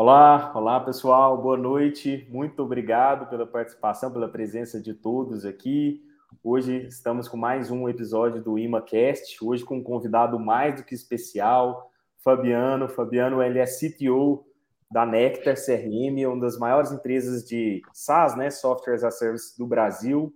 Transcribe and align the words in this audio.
Olá, 0.00 0.52
olá 0.54 0.78
pessoal, 0.78 1.42
boa 1.42 1.56
noite. 1.56 2.24
Muito 2.30 2.62
obrigado 2.62 3.28
pela 3.28 3.44
participação, 3.44 4.12
pela 4.12 4.28
presença 4.28 4.80
de 4.80 4.94
todos 4.94 5.44
aqui. 5.44 6.00
Hoje 6.40 6.86
estamos 6.86 7.26
com 7.26 7.36
mais 7.36 7.68
um 7.68 7.88
episódio 7.88 8.40
do 8.40 8.56
ImaCast, 8.56 9.44
hoje 9.44 9.64
com 9.64 9.78
um 9.78 9.82
convidado 9.82 10.38
mais 10.38 10.76
do 10.76 10.84
que 10.84 10.94
especial, 10.94 11.90
Fabiano. 12.22 12.88
Fabiano, 12.88 13.42
ele 13.42 13.58
é 13.58 13.64
CTO 13.64 14.46
da 14.88 15.04
Nectar 15.04 15.56
CRM, 15.56 16.28
uma 16.28 16.42
das 16.42 16.56
maiores 16.56 16.92
empresas 16.92 17.44
de 17.44 17.82
SaaS, 17.92 18.36
né, 18.36 18.50
Software 18.50 18.94
as 18.94 19.02
a 19.02 19.10
Service 19.10 19.58
do 19.58 19.66
Brasil. 19.66 20.32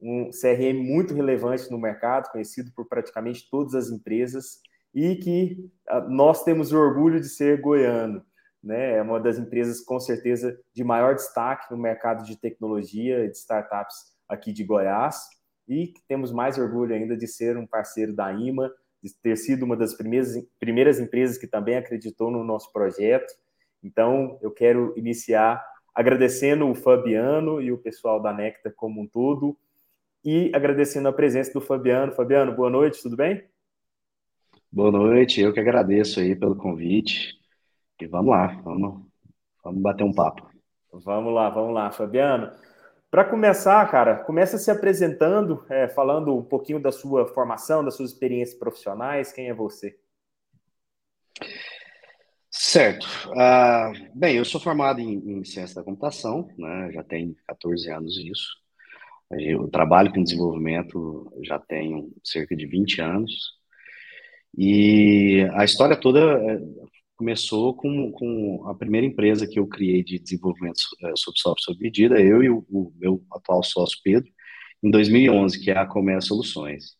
Um 0.00 0.30
CRM 0.30 0.82
muito 0.82 1.12
relevante 1.12 1.70
no 1.70 1.76
mercado, 1.76 2.32
conhecido 2.32 2.72
por 2.74 2.88
praticamente 2.88 3.50
todas 3.50 3.74
as 3.74 3.90
empresas 3.90 4.62
e 4.94 5.14
que 5.16 5.70
uh, 5.90 6.08
nós 6.08 6.42
temos 6.42 6.72
o 6.72 6.78
orgulho 6.78 7.20
de 7.20 7.28
ser 7.28 7.60
goiano 7.60 8.24
né? 8.62 8.96
É 8.96 9.02
uma 9.02 9.20
das 9.20 9.38
empresas 9.38 9.80
com 9.80 9.98
certeza 10.00 10.58
de 10.74 10.84
maior 10.84 11.14
destaque 11.14 11.70
no 11.70 11.76
mercado 11.76 12.24
de 12.24 12.36
tecnologia 12.36 13.24
e 13.24 13.30
de 13.30 13.36
startups 13.36 14.16
aqui 14.28 14.52
de 14.52 14.64
Goiás 14.64 15.38
e 15.68 15.92
temos 16.08 16.32
mais 16.32 16.58
orgulho 16.58 16.94
ainda 16.94 17.16
de 17.16 17.26
ser 17.26 17.56
um 17.56 17.66
parceiro 17.66 18.14
da 18.14 18.32
IMA, 18.32 18.72
de 19.02 19.14
ter 19.14 19.36
sido 19.36 19.64
uma 19.64 19.76
das 19.76 19.94
primeiras, 19.94 20.34
primeiras 20.58 20.98
empresas 20.98 21.36
que 21.36 21.46
também 21.46 21.76
acreditou 21.76 22.30
no 22.30 22.42
nosso 22.42 22.72
projeto. 22.72 23.32
Então, 23.82 24.38
eu 24.42 24.50
quero 24.50 24.94
iniciar 24.96 25.62
agradecendo 25.94 26.68
o 26.68 26.74
Fabiano 26.74 27.60
e 27.60 27.70
o 27.70 27.78
pessoal 27.78 28.20
da 28.20 28.32
Nectar 28.32 28.72
como 28.74 29.00
um 29.00 29.06
todo 29.06 29.56
e 30.24 30.50
agradecendo 30.54 31.08
a 31.08 31.12
presença 31.12 31.52
do 31.52 31.60
Fabiano. 31.60 32.12
Fabiano, 32.12 32.54
boa 32.54 32.70
noite, 32.70 33.02
tudo 33.02 33.16
bem? 33.16 33.44
Boa 34.70 34.90
noite, 34.90 35.40
eu 35.40 35.52
que 35.52 35.60
agradeço 35.60 36.20
aí 36.20 36.34
pelo 36.34 36.56
convite. 36.56 37.37
E 38.00 38.06
vamos 38.06 38.30
lá, 38.30 38.46
vamos, 38.62 39.06
vamos 39.64 39.82
bater 39.82 40.04
um 40.04 40.12
papo. 40.12 40.48
Vamos 40.92 41.34
lá, 41.34 41.50
vamos 41.50 41.74
lá, 41.74 41.90
Fabiano. 41.90 42.52
Para 43.10 43.24
começar, 43.24 43.90
cara, 43.90 44.16
começa 44.16 44.58
se 44.58 44.70
apresentando, 44.70 45.64
é, 45.68 45.88
falando 45.88 46.36
um 46.36 46.44
pouquinho 46.44 46.80
da 46.80 46.92
sua 46.92 47.26
formação, 47.26 47.84
das 47.84 47.94
suas 47.96 48.12
experiências 48.12 48.58
profissionais. 48.58 49.32
Quem 49.32 49.48
é 49.48 49.54
você? 49.54 49.98
Certo. 52.50 53.06
Uh, 53.28 54.10
bem, 54.14 54.36
eu 54.36 54.44
sou 54.44 54.60
formado 54.60 55.00
em, 55.00 55.38
em, 55.38 55.44
ciência 55.44 55.76
da 55.76 55.82
computação, 55.82 56.48
né? 56.58 56.90
já 56.92 57.02
tenho 57.02 57.34
14 57.46 57.90
anos 57.90 58.16
isso. 58.18 58.56
Eu 59.30 59.68
trabalho 59.68 60.12
com 60.12 60.22
desenvolvimento 60.22 61.32
já 61.42 61.58
tenho 61.58 62.12
cerca 62.22 62.56
de 62.56 62.66
20 62.66 63.00
anos. 63.00 63.58
E 64.56 65.46
a 65.54 65.64
história 65.64 65.96
toda 65.96 66.20
começou 67.18 67.74
com, 67.74 68.12
com 68.12 68.64
a 68.68 68.74
primeira 68.74 69.04
empresa 69.04 69.46
que 69.46 69.58
eu 69.58 69.66
criei 69.66 70.04
de 70.04 70.20
desenvolvimento 70.20 70.78
é, 71.02 71.12
sob 71.16 71.36
software 71.36 71.64
sob 71.64 71.80
medida, 71.82 72.20
eu 72.20 72.42
e 72.44 72.48
o, 72.48 72.64
o, 72.70 72.92
meu 72.96 73.24
atual 73.32 73.62
sócio 73.64 73.98
Pedro, 74.04 74.30
em 74.80 74.88
2011, 74.88 75.60
que 75.60 75.70
é 75.72 75.76
a 75.76 75.84
Comer 75.84 76.22
Soluções. 76.22 76.96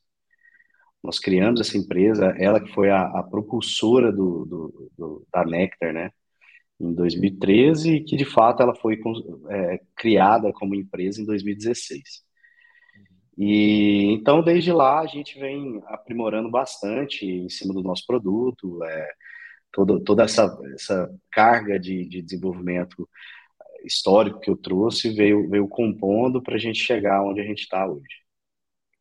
Nós 1.02 1.20
criamos 1.20 1.60
essa 1.60 1.78
empresa, 1.78 2.34
ela 2.36 2.60
que 2.60 2.72
foi 2.74 2.90
a, 2.90 3.02
a 3.02 3.22
propulsora 3.22 4.10
do, 4.10 4.44
do, 4.44 4.92
do, 4.98 5.26
da 5.32 5.44
Nectar, 5.44 5.92
né? 5.92 6.10
Em 6.80 6.92
2013, 6.92 7.94
e 7.94 8.04
que 8.04 8.16
de 8.16 8.24
fato 8.24 8.62
ela 8.62 8.74
foi 8.74 8.98
é, 9.50 9.80
criada 9.96 10.52
como 10.52 10.74
empresa 10.74 11.22
em 11.22 11.24
2016. 11.24 12.02
E 13.36 14.12
então, 14.12 14.42
desde 14.42 14.72
lá, 14.72 14.98
a 14.98 15.06
gente 15.06 15.38
vem 15.38 15.80
aprimorando 15.86 16.50
bastante 16.50 17.24
em 17.24 17.48
cima 17.48 17.72
do 17.72 17.82
nosso 17.84 18.04
produto, 18.04 18.82
é, 18.82 19.12
toda, 19.72 20.02
toda 20.04 20.24
essa, 20.24 20.58
essa 20.74 21.10
carga 21.30 21.78
de, 21.78 22.04
de 22.04 22.22
desenvolvimento 22.22 23.08
histórico 23.84 24.40
que 24.40 24.50
eu 24.50 24.56
trouxe 24.56 25.10
veio, 25.10 25.48
veio 25.48 25.68
compondo 25.68 26.42
para 26.42 26.56
a 26.56 26.58
gente 26.58 26.78
chegar 26.78 27.22
onde 27.22 27.40
a 27.40 27.44
gente 27.44 27.60
está 27.60 27.86
hoje. 27.86 28.22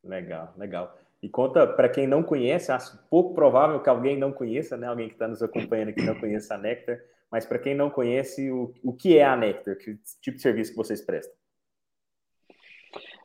Legal, 0.02 0.54
legal. 0.56 0.98
E 1.20 1.28
conta 1.28 1.66
para 1.66 1.88
quem 1.88 2.06
não 2.06 2.22
conhece, 2.22 2.70
acho 2.70 2.96
pouco 3.10 3.34
provável 3.34 3.82
que 3.82 3.88
alguém 3.88 4.16
não 4.16 4.32
conheça, 4.32 4.76
né? 4.76 4.86
Alguém 4.86 5.08
que 5.08 5.14
está 5.14 5.26
nos 5.26 5.42
acompanhando 5.42 5.88
aqui 5.88 6.02
não 6.02 6.14
conheça 6.14 6.54
a 6.54 6.58
Nectar, 6.58 7.00
mas 7.30 7.44
para 7.44 7.58
quem 7.58 7.74
não 7.74 7.90
conhece, 7.90 8.50
o, 8.50 8.72
o 8.82 8.92
que 8.92 9.18
é 9.18 9.24
a 9.24 9.36
Nectar? 9.36 9.76
Que 9.76 9.98
tipo 10.22 10.36
de 10.36 10.42
serviço 10.42 10.70
que 10.70 10.76
vocês 10.76 11.00
prestam? 11.00 11.34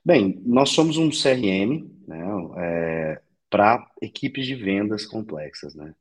Bem, 0.04 0.42
nós 0.46 0.72
somos 0.72 0.98
um 0.98 1.10
CRM 1.10 1.88
né, 2.08 2.26
é, 2.58 3.22
para 3.50 3.90
equipes 4.02 4.46
de 4.46 4.56
vendas 4.56 5.06
complexas, 5.06 5.76
né? 5.76 5.94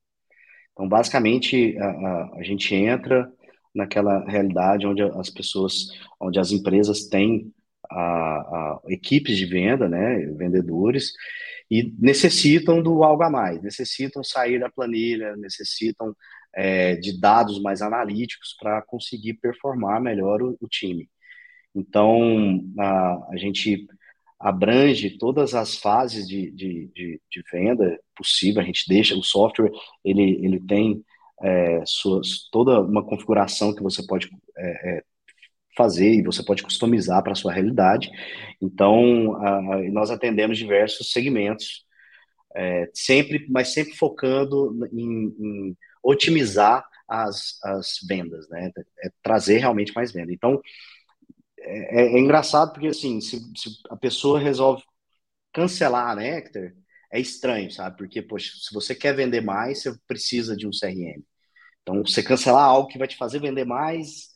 Então, 0.72 0.88
basicamente, 0.88 1.77
a, 1.78 1.87
a, 1.87 2.38
a, 2.38 2.43
gente 2.43 2.75
entra 2.75 3.31
naquela 3.75 4.25
realidade 4.25 4.87
onde 4.87 5.03
as 5.03 5.31
pessoas, 5.31 5.88
onde 6.21 6.38
as 6.38 6.50
empresas 6.50 7.06
têm 7.06 7.53
a, 7.91 8.81
equipes 8.88 9.37
de 9.37 9.47
venda, 9.47 9.88
né, 9.88 10.19
vendedores, 10.37 11.12
e 11.71 11.94
necessitam 11.99 12.83
do 12.83 13.03
algo 13.03 13.22
a 13.22 13.31
mais, 13.31 13.62
necessitam 13.62 14.22
sair 14.22 14.59
da 14.59 14.71
planilha, 14.71 15.37
necessitam 15.37 16.15
é, 16.55 16.97
de 16.97 17.19
dados 17.19 17.60
mais 17.62 17.81
analíticos 17.83 18.54
para 18.60 18.83
conseguir 18.83 19.34
performar 19.34 20.00
melhor 20.00 20.43
o, 20.43 20.56
o 20.60 20.69
time. 20.69 21.09
Então, 21.75 22.62
a, 22.78 23.28
a 23.31 23.37
gente 23.37 23.87
abrange 24.42 25.16
todas 25.19 25.54
as 25.54 25.76
fases 25.76 26.26
de, 26.26 26.50
de, 26.50 26.91
de, 26.92 27.20
de, 27.30 27.42
venda 27.50 27.98
possível. 28.16 28.60
A 28.60 28.64
gente 28.64 28.88
deixa 28.88 29.14
o 29.16 29.22
software, 29.22 29.70
ele, 30.04 30.44
ele 30.44 30.58
tem 30.60 31.03
é, 31.41 31.82
suas, 31.86 32.48
toda 32.50 32.80
uma 32.80 33.04
configuração 33.04 33.72
que 33.75 33.82
você 33.82 34.04
pode 34.04 34.28
é, 34.56 34.97
é 34.97 35.03
fazer 35.76 36.12
e 36.12 36.22
você 36.22 36.44
pode 36.44 36.62
customizar 36.62 37.22
para 37.22 37.32
a 37.32 37.36
sua 37.36 37.53
realidade. 37.53 38.10
Então, 38.60 39.36
a, 39.36 39.78
nós 39.91 40.10
atendemos 40.10 40.59
diversos 40.59 41.12
segmentos, 41.12 41.84
é, 42.54 42.91
sempre, 42.92 43.47
mas 43.48 43.72
sempre 43.72 43.94
focando 43.94 44.76
em, 44.92 45.34
em 45.38 45.76
otimizar 46.03 46.84
as, 47.09 47.59
as 47.62 47.98
vendas, 48.09 48.48
né? 48.48 48.70
É 49.04 49.10
trazer 49.22 49.59
realmente 49.59 49.92
mais 49.94 50.12
venda. 50.12 50.32
Então, 50.32 50.60
é, 51.62 52.02
é, 52.16 52.18
engraçado 52.18 52.72
porque, 52.72 52.88
assim, 52.88 53.20
se, 53.20 53.38
se, 53.56 53.70
a 53.90 53.96
pessoa 53.96 54.38
resolve 54.38 54.82
cancelar 55.52 56.08
a 56.10 56.16
Nectar, 56.16 56.72
é 57.12 57.20
estranho, 57.20 57.70
sabe? 57.70 57.96
Porque, 57.98 58.22
poxa, 58.22 58.52
se 58.58 58.74
você 58.74 58.94
quer 58.94 59.14
vender 59.14 59.40
mais, 59.42 59.82
você 59.82 59.94
precisa 60.06 60.56
de 60.56 60.66
um 60.66 60.70
CRM. 60.70 61.22
Então, 61.82 62.02
você 62.04 62.22
cancelar 62.22 62.64
algo 62.64 62.88
que 62.88 62.98
vai 62.98 63.08
te 63.08 63.16
fazer 63.16 63.40
vender 63.40 63.64
mais, 63.64 64.30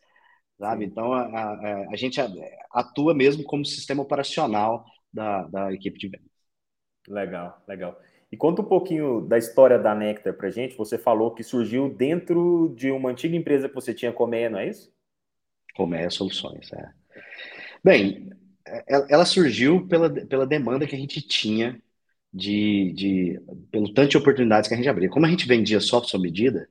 sabe? 0.59 0.85
Então, 0.85 1.13
a, 1.13 1.23
a, 1.23 1.89
a 1.93 1.97
gente 1.97 2.21
atua 2.73 3.15
mesmo 3.15 3.45
como 3.45 3.65
sistema 3.65 4.03
operacional 4.03 4.85
da, 5.13 5.43
da 5.49 5.73
equipe 5.73 5.99
de 5.99 6.09
vendas. 6.09 6.31
Legal, 7.09 7.63
legal. 7.67 8.01
E 8.31 8.37
conta 8.37 8.63
um 8.63 8.65
pouquinho 8.65 9.21
da 9.23 9.39
história 9.39 9.79
da 9.79 9.95
Nectar 9.95 10.35
para 10.35 10.51
gente. 10.51 10.77
Você 10.77 10.99
falou 10.99 11.35
que 11.35 11.45
surgiu 11.45 11.89
dentro 11.89 12.75
de 12.77 12.91
uma 12.91 13.11
antiga 13.11 13.37
empresa 13.37 13.69
que 13.69 13.75
você 13.75 13.95
tinha, 13.95 14.13
Comé, 14.13 14.49
não 14.49 14.59
é 14.59 14.69
isso? 14.69 14.93
Comé 15.75 16.11
Soluções, 16.11 16.73
é. 16.73 17.06
Bem, 17.85 18.31
ela 19.09 19.25
surgiu 19.25 19.87
pela, 19.87 20.11
pela 20.27 20.47
demanda 20.47 20.87
que 20.87 20.95
a 20.95 20.99
gente 20.99 21.21
tinha 21.23 21.81
de, 22.33 22.93
de 22.93 23.41
pelo 23.71 23.93
tanto 23.95 24.11
de 24.11 24.17
oportunidades 24.19 24.69
que 24.69 24.75
a 24.75 24.77
gente 24.77 24.89
abria. 24.89 25.09
Como 25.09 25.27
a 25.27 25.29
gente 25.29 25.47
vendia 25.47 25.81
software 25.81 26.11
sob 26.11 26.23
medida, 26.25 26.69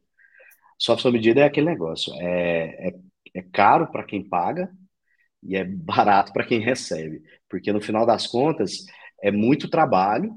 software 0.78 1.04
sob 1.04 1.18
medida 1.18 1.42
é 1.42 1.46
aquele 1.46 1.68
negócio, 1.68 2.14
é, 2.22 2.90
é, 2.90 2.96
é 3.36 3.42
caro 3.52 3.92
para 3.92 4.04
quem 4.04 4.28
paga 4.28 4.70
e 5.44 5.56
é 5.56 5.64
barato 5.66 6.34
para 6.34 6.46
quem 6.46 6.60
recebe, 6.60 7.24
porque 7.50 7.72
no 7.74 7.82
final 7.82 8.06
das 8.06 8.28
contas 8.28 8.86
é 9.22 9.32
muito 9.32 9.70
trabalho 9.70 10.36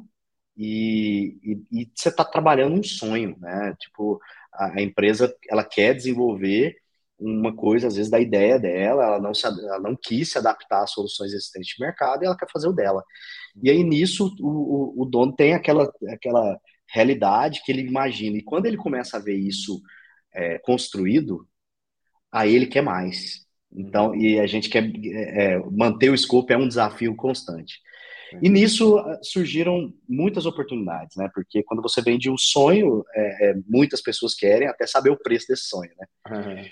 e, 0.57 1.39
e, 1.43 1.83
e 1.83 1.91
você 1.95 2.09
está 2.09 2.25
trabalhando 2.25 2.79
um 2.79 2.83
sonho, 2.83 3.37
né? 3.39 3.75
Tipo, 3.79 4.21
a, 4.53 4.79
a 4.79 4.83
empresa 4.83 5.35
ela 5.51 5.65
quer 5.65 5.95
desenvolver 5.95 6.77
uma 7.19 7.55
coisa, 7.55 7.89
às 7.89 7.97
vezes, 7.97 8.11
da 8.11 8.21
ideia 8.21 8.59
dela, 8.59 9.05
ela 9.05 9.21
não, 9.21 9.35
se, 9.35 9.47
ela 9.47 9.81
não 9.81 9.97
quis 9.97 10.31
se 10.31 10.39
adaptar 10.39 10.85
às 10.85 10.93
soluções 10.93 11.33
existentes 11.33 11.75
de 11.77 11.85
mercado 11.85 12.23
e 12.23 12.27
ela 12.27 12.37
quer 12.37 12.49
fazer 12.53 12.69
o 12.69 12.73
dela. 12.73 13.03
E 13.63 13.71
aí, 13.71 13.83
nisso, 13.83 14.35
o, 14.41 14.47
o, 14.49 15.03
o 15.03 15.05
dono 15.05 15.35
tem 15.35 15.55
aquela, 15.55 15.93
aquela 16.09 16.59
realidade 16.89 17.63
que 17.65 17.73
ele 17.73 17.83
imagina. 17.83 18.37
E 18.37 18.43
quando 18.43 18.67
ele 18.67 18.77
começa 18.77 19.17
a 19.17 19.21
ver 19.21 19.37
isso 19.37 19.81
é, 20.33 20.59
construído, 20.59 21.47
aí 22.31 22.55
ele 22.55 22.67
quer 22.67 22.83
mais. 22.83 23.47
Então, 23.71 24.15
e 24.15 24.39
a 24.41 24.47
gente 24.47 24.71
quer 24.71 24.85
é, 24.85 25.55
é 25.55 25.59
manter 25.71 26.11
o 26.11 26.15
escopo 26.15 26.53
é 26.53 26.57
um 26.57 26.69
desafio 26.69 27.15
constante. 27.15 27.81
E 28.43 28.49
nisso 28.49 28.99
ah, 28.99 29.19
surgiram 29.23 29.93
muitas 30.09 30.45
oportunidades, 30.45 31.17
né? 31.17 31.31
Porque 31.35 31.63
quando 31.63 31.83
você 31.83 32.03
vende 32.03 32.31
um 32.31 32.37
sonho, 32.37 33.05
é, 33.15 33.51
é, 33.51 33.55
muitas 33.67 34.03
pessoas 34.03 34.35
querem 34.35 34.69
até 34.69 34.87
saber 34.87 35.11
o 35.11 35.19
preço 35.19 35.47
desse 35.49 35.65
sonho, 35.65 35.91
né? 35.99 36.07
Uhum. 36.31 36.65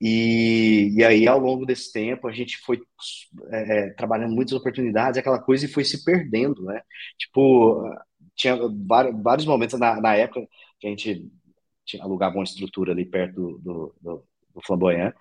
E, 0.00 0.92
e 0.96 1.04
aí, 1.04 1.26
ao 1.26 1.38
longo 1.38 1.64
desse 1.64 1.92
tempo, 1.92 2.28
a 2.28 2.32
gente 2.32 2.58
foi 2.58 2.80
é, 3.50 3.78
é, 3.78 3.90
trabalhando 3.90 4.34
muitas 4.34 4.52
oportunidades, 4.52 5.18
aquela 5.18 5.38
coisa, 5.38 5.64
e 5.64 5.68
foi 5.68 5.84
se 5.84 6.04
perdendo, 6.04 6.62
né? 6.64 6.82
Tipo, 7.18 7.82
tinha 8.34 8.56
vários, 9.22 9.46
momentos 9.46 9.78
na, 9.78 10.00
na 10.00 10.14
época 10.16 10.46
que 10.80 10.86
a 10.86 10.90
gente 10.90 11.30
alugava 12.00 12.36
uma 12.36 12.44
estrutura 12.44 12.92
ali 12.92 13.04
perto 13.04 13.34
do, 13.34 13.58
do, 13.58 13.94
do, 14.00 14.24
do 14.54 14.62
Flamboyant, 14.66 15.14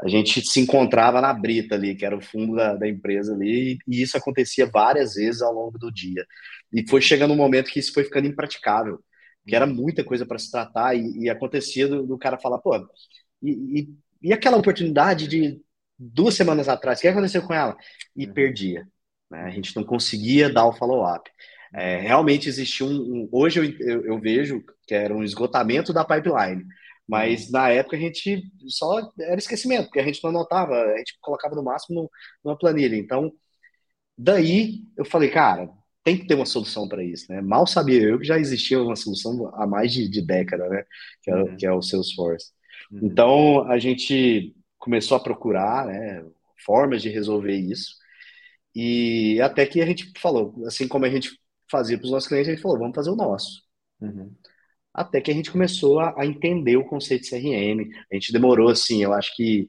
a 0.00 0.08
gente 0.08 0.44
se 0.44 0.60
encontrava 0.60 1.20
na 1.20 1.32
brita 1.32 1.74
ali, 1.74 1.94
que 1.94 2.04
era 2.04 2.16
o 2.16 2.20
fundo 2.20 2.56
da, 2.56 2.74
da 2.74 2.88
empresa 2.88 3.32
ali, 3.34 3.78
e, 3.86 3.96
e, 3.96 4.02
isso 4.02 4.16
acontecia 4.16 4.66
várias 4.66 5.14
vezes 5.14 5.40
ao 5.42 5.52
longo 5.52 5.78
do 5.78 5.90
dia. 5.92 6.26
E 6.72 6.88
foi 6.88 7.00
chegando 7.00 7.32
um 7.32 7.36
momento 7.36 7.70
que 7.70 7.78
isso 7.78 7.92
foi 7.92 8.04
ficando 8.04 8.26
impraticável, 8.26 8.98
que 9.46 9.54
era 9.54 9.66
muita 9.66 10.04
coisa 10.04 10.26
para 10.26 10.38
se 10.38 10.50
tratar, 10.50 10.94
e, 10.96 11.24
e 11.24 11.30
acontecia 11.30 11.86
do, 11.88 12.06
do, 12.06 12.18
cara 12.18 12.38
falar, 12.38 12.58
pô, 12.58 12.74
e, 13.44 13.80
e, 13.80 14.28
e, 14.28 14.32
aquela 14.32 14.56
oportunidade 14.56 15.28
de 15.28 15.60
duas 15.98 16.34
semanas 16.34 16.68
atrás, 16.68 16.98
o 16.98 17.02
que 17.02 17.08
aconteceu 17.08 17.42
com 17.42 17.54
ela? 17.54 17.76
E 18.16 18.26
uhum. 18.26 18.32
perdia. 18.32 18.86
Né? 19.30 19.42
A 19.42 19.50
gente 19.50 19.74
não 19.76 19.84
conseguia 19.84 20.52
dar 20.52 20.66
o 20.66 20.72
follow-up. 20.72 21.30
É, 21.74 22.00
realmente 22.00 22.48
existia 22.48 22.86
um, 22.86 22.92
um 22.92 23.28
hoje 23.32 23.58
eu, 23.58 23.88
eu, 23.88 24.06
eu 24.06 24.20
vejo 24.20 24.64
que 24.86 24.94
era 24.94 25.14
um 25.14 25.24
esgotamento 25.24 25.92
da 25.92 26.04
pipeline, 26.04 26.64
mas 27.06 27.46
uhum. 27.46 27.52
na 27.52 27.70
época 27.70 27.96
a 27.96 28.00
gente 28.00 28.42
só 28.68 29.10
era 29.18 29.36
esquecimento, 29.38 29.86
porque 29.86 30.00
a 30.00 30.04
gente 30.04 30.22
não 30.22 30.30
anotava, 30.30 30.74
a 30.74 30.98
gente 30.98 31.18
colocava 31.20 31.54
no 31.54 31.64
máximo 31.64 32.02
no, 32.02 32.10
numa 32.44 32.58
planilha. 32.58 32.96
Então, 32.96 33.32
daí 34.16 34.82
eu 34.96 35.04
falei, 35.04 35.30
cara, 35.30 35.68
tem 36.04 36.18
que 36.18 36.26
ter 36.26 36.34
uma 36.34 36.46
solução 36.46 36.86
para 36.88 37.02
isso, 37.02 37.26
né? 37.32 37.40
Mal 37.40 37.66
sabia 37.66 38.02
eu 38.02 38.18
que 38.18 38.26
já 38.26 38.38
existia 38.38 38.80
uma 38.80 38.94
solução 38.94 39.50
há 39.54 39.66
mais 39.66 39.92
de, 39.92 40.08
de 40.08 40.20
década, 40.20 40.68
né? 40.68 40.84
Que 41.22 41.30
é, 41.30 41.34
uhum. 41.34 41.56
que 41.56 41.66
é 41.66 41.72
o 41.72 41.82
Salesforce. 41.82 42.52
Uhum. 42.94 43.00
Então, 43.02 43.70
a 43.70 43.78
gente 43.78 44.54
começou 44.78 45.16
a 45.16 45.20
procurar, 45.20 45.86
né? 45.86 46.24
Formas 46.64 47.02
de 47.02 47.08
resolver 47.08 47.56
isso. 47.56 47.96
E 48.74 49.40
até 49.40 49.66
que 49.66 49.80
a 49.80 49.86
gente 49.86 50.12
falou, 50.18 50.54
assim 50.66 50.88
como 50.88 51.04
a 51.04 51.10
gente 51.10 51.30
fazia 51.70 51.98
para 51.98 52.06
os 52.06 52.10
nossos 52.10 52.28
clientes, 52.28 52.48
a 52.48 52.52
gente 52.52 52.62
falou, 52.62 52.78
vamos 52.78 52.94
fazer 52.94 53.10
o 53.10 53.16
nosso. 53.16 53.62
Uhum 54.00 54.32
até 54.94 55.20
que 55.20 55.30
a 55.30 55.34
gente 55.34 55.50
começou 55.50 55.98
a, 55.98 56.14
a, 56.16 56.24
entender 56.24 56.76
o 56.76 56.84
conceito 56.84 57.24
de 57.24 57.30
CRM. 57.30 57.90
A 58.10 58.14
gente 58.14 58.32
demorou, 58.32 58.68
assim, 58.68 59.02
eu 59.02 59.12
acho 59.12 59.34
que 59.34 59.68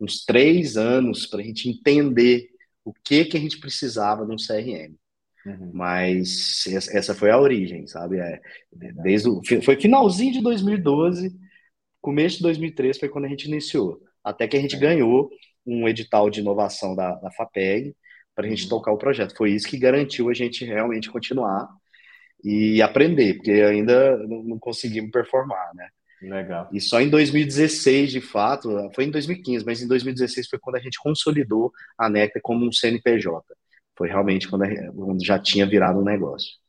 uns 0.00 0.24
três 0.24 0.78
anos 0.78 1.26
para 1.26 1.40
a 1.40 1.44
gente 1.44 1.68
entender 1.68 2.48
o 2.82 2.92
que, 2.92 3.26
que 3.26 3.36
a 3.36 3.40
gente 3.40 3.60
precisava 3.60 4.24
de 4.24 4.32
um 4.32 4.36
CRM. 4.36 4.96
Uhum. 5.44 5.70
Mas 5.74 6.64
essa 6.90 7.14
foi 7.14 7.30
a 7.30 7.38
origem, 7.38 7.86
sabe? 7.86 8.18
É, 8.18 8.40
desde 9.02 9.28
o, 9.28 9.42
foi 9.62 9.78
finalzinho 9.78 10.32
de 10.32 10.40
2012, 10.40 11.36
começo 12.02 12.36
de 12.36 12.42
2013 12.42 12.98
foi 12.98 13.08
quando 13.08 13.24
a 13.24 13.28
gente 13.28 13.46
iniciou. 13.46 14.00
Até 14.22 14.46
que 14.46 14.56
a 14.56 14.60
gente 14.60 14.76
é. 14.76 14.78
ganhou 14.78 15.30
um 15.64 15.88
edital 15.88 16.28
de 16.28 16.40
inovação 16.40 16.94
da, 16.94 17.14
da 17.14 17.30
FAPEG 17.30 17.94
para 18.34 18.46
a 18.46 18.48
gente 18.50 18.64
uhum. 18.64 18.68
tocar 18.68 18.92
o 18.92 18.98
projeto. 18.98 19.36
Foi 19.36 19.52
isso 19.52 19.68
que 19.68 19.78
garantiu 19.78 20.28
a 20.28 20.34
gente 20.34 20.64
realmente 20.64 21.10
continuar 21.10 21.68
e 22.44 22.82
aprender, 22.82 23.34
porque 23.34 23.52
ainda 23.52 24.16
não 24.26 24.58
conseguimos 24.58 25.10
performar, 25.10 25.70
né? 25.74 25.88
Legal. 26.20 26.68
E 26.72 26.80
só 26.80 27.00
em 27.00 27.08
2016, 27.08 28.12
de 28.12 28.20
fato, 28.20 28.90
foi 28.94 29.04
em 29.04 29.10
2015, 29.10 29.64
mas 29.64 29.82
em 29.82 29.88
2016 29.88 30.48
foi 30.48 30.58
quando 30.58 30.76
a 30.76 30.80
gente 30.80 30.98
consolidou 31.00 31.72
a 31.98 32.08
Nectar 32.08 32.40
como 32.42 32.64
um 32.64 32.72
CNPJ. 32.72 33.42
Foi 33.96 34.08
realmente 34.08 34.48
quando, 34.48 34.64
quando 34.94 35.24
já 35.24 35.38
tinha 35.38 35.66
virado 35.66 36.00
um 36.00 36.04
negócio. 36.04 36.61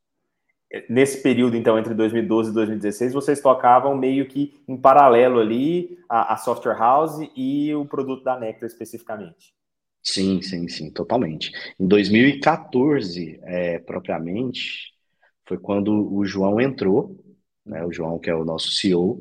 Nesse 0.89 1.21
período, 1.21 1.55
então, 1.55 1.77
entre 1.77 1.93
2012 1.93 2.49
e 2.49 2.53
2016, 2.53 3.13
vocês 3.13 3.39
tocavam 3.39 3.95
meio 3.95 4.27
que 4.27 4.59
em 4.67 4.75
paralelo 4.75 5.39
ali 5.39 5.99
a, 6.09 6.33
a 6.33 6.37
Software 6.37 6.77
House 6.77 7.29
e 7.35 7.73
o 7.75 7.85
produto 7.85 8.23
da 8.23 8.39
Nectar 8.39 8.65
especificamente. 8.65 9.53
Sim, 10.01 10.41
sim, 10.41 10.67
sim, 10.67 10.91
totalmente. 10.91 11.51
Em 11.79 11.87
2014, 11.87 13.39
é, 13.43 13.79
propriamente, 13.79 14.93
foi 15.47 15.59
quando 15.59 16.11
o 16.11 16.25
João 16.25 16.59
entrou, 16.59 17.23
né, 17.63 17.85
o 17.85 17.91
João 17.91 18.17
que 18.17 18.31
é 18.31 18.35
o 18.35 18.43
nosso 18.43 18.71
CEO, 18.71 19.19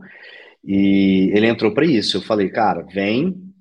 e 0.65 1.31
ele 1.35 1.47
entrou 1.47 1.75
para 1.75 1.85
isso. 1.85 2.17
Eu 2.17 2.23
falei, 2.23 2.49
cara, 2.49 2.83
vem, 2.83 3.53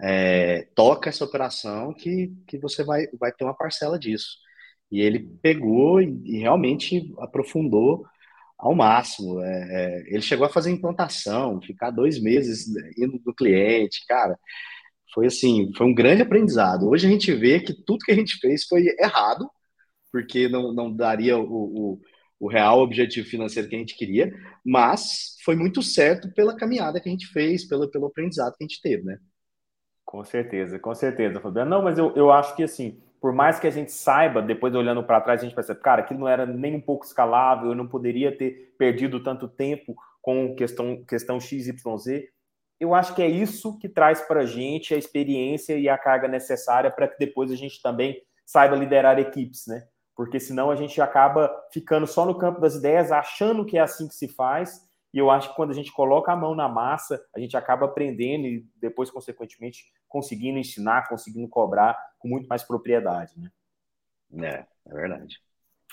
é, 0.00 0.66
toca 0.74 1.08
essa 1.08 1.24
operação 1.24 1.94
que, 1.94 2.34
que 2.48 2.58
você 2.58 2.82
vai, 2.82 3.06
vai 3.18 3.30
ter 3.30 3.44
uma 3.44 3.54
parcela 3.54 3.96
disso. 3.96 4.38
E 4.90 5.00
ele 5.00 5.20
pegou 5.42 6.00
e, 6.00 6.20
e 6.24 6.38
realmente 6.38 7.12
aprofundou 7.18 8.04
ao 8.58 8.74
máximo. 8.74 9.40
É, 9.40 9.48
é, 9.70 10.14
ele 10.14 10.22
chegou 10.22 10.46
a 10.46 10.50
fazer 10.50 10.70
implantação, 10.70 11.60
ficar 11.62 11.90
dois 11.90 12.20
meses 12.20 12.66
indo 12.98 13.18
do 13.20 13.34
cliente, 13.34 14.04
cara. 14.06 14.38
Foi 15.14 15.26
assim, 15.26 15.72
foi 15.76 15.86
um 15.86 15.94
grande 15.94 16.22
aprendizado. 16.22 16.88
Hoje 16.88 17.06
a 17.06 17.10
gente 17.10 17.32
vê 17.32 17.60
que 17.60 17.72
tudo 17.84 18.04
que 18.04 18.12
a 18.12 18.14
gente 18.14 18.38
fez 18.38 18.64
foi 18.66 18.86
errado, 18.98 19.48
porque 20.12 20.48
não, 20.48 20.72
não 20.72 20.94
daria 20.94 21.38
o, 21.38 21.44
o, 21.94 22.00
o, 22.40 22.48
real 22.48 22.80
objetivo 22.80 23.28
financeiro 23.28 23.68
que 23.68 23.76
a 23.76 23.78
gente 23.78 23.96
queria, 23.96 24.32
mas 24.64 25.36
foi 25.44 25.56
muito 25.56 25.82
certo 25.82 26.32
pela 26.34 26.56
caminhada 26.56 27.00
que 27.00 27.08
a 27.08 27.12
gente 27.12 27.26
fez, 27.28 27.66
pelo, 27.66 27.90
pelo 27.90 28.06
aprendizado 28.06 28.54
que 28.56 28.64
a 28.64 28.66
gente 28.66 28.80
teve, 28.82 29.04
né? 29.04 29.18
Com 30.04 30.24
certeza, 30.24 30.78
com 30.78 30.94
certeza, 30.94 31.40
Fabiano. 31.40 31.70
Não, 31.70 31.82
mas 31.82 31.98
eu, 31.98 32.14
eu 32.16 32.32
acho 32.32 32.56
que 32.56 32.62
assim, 32.62 32.98
por 33.20 33.32
mais 33.32 33.58
que 33.58 33.66
a 33.66 33.70
gente 33.70 33.92
saiba, 33.92 34.40
depois 34.40 34.74
olhando 34.74 35.02
para 35.02 35.20
trás, 35.20 35.40
a 35.40 35.44
gente 35.44 35.54
percebe, 35.54 35.80
cara, 35.80 36.02
aquilo 36.02 36.20
não 36.20 36.28
era 36.28 36.46
nem 36.46 36.74
um 36.74 36.80
pouco 36.80 37.04
escalável, 37.04 37.70
eu 37.70 37.74
não 37.74 37.86
poderia 37.86 38.36
ter 38.36 38.74
perdido 38.78 39.22
tanto 39.22 39.48
tempo 39.48 39.94
com 40.20 40.54
questão, 40.54 41.04
questão 41.04 41.40
XYZ. 41.40 42.24
Eu 42.78 42.94
acho 42.94 43.14
que 43.14 43.22
é 43.22 43.28
isso 43.28 43.78
que 43.78 43.88
traz 43.88 44.20
para 44.20 44.40
a 44.40 44.46
gente 44.46 44.94
a 44.94 44.98
experiência 44.98 45.76
e 45.76 45.88
a 45.88 45.98
carga 45.98 46.28
necessária 46.28 46.90
para 46.90 47.08
que 47.08 47.18
depois 47.18 47.50
a 47.50 47.56
gente 47.56 47.82
também 47.82 48.22
saiba 48.46 48.76
liderar 48.76 49.18
equipes, 49.18 49.66
né? 49.66 49.86
porque 50.18 50.40
senão 50.40 50.68
a 50.68 50.74
gente 50.74 51.00
acaba 51.00 51.48
ficando 51.72 52.04
só 52.04 52.26
no 52.26 52.36
campo 52.36 52.60
das 52.60 52.74
ideias, 52.74 53.12
achando 53.12 53.64
que 53.64 53.78
é 53.78 53.80
assim 53.80 54.08
que 54.08 54.16
se 54.16 54.26
faz. 54.26 54.84
E 55.12 55.18
eu 55.18 55.30
acho 55.30 55.50
que 55.50 55.56
quando 55.56 55.70
a 55.70 55.74
gente 55.74 55.92
coloca 55.92 56.32
a 56.32 56.36
mão 56.36 56.54
na 56.54 56.68
massa, 56.68 57.22
a 57.34 57.40
gente 57.40 57.56
acaba 57.56 57.86
aprendendo 57.86 58.46
e 58.46 58.66
depois, 58.76 59.10
consequentemente, 59.10 59.86
conseguindo 60.08 60.58
ensinar, 60.58 61.08
conseguindo 61.08 61.48
cobrar 61.48 61.98
com 62.18 62.28
muito 62.28 62.46
mais 62.46 62.62
propriedade, 62.62 63.32
né? 63.38 63.50
É, 64.46 64.66
é 64.90 64.94
verdade. 64.94 65.40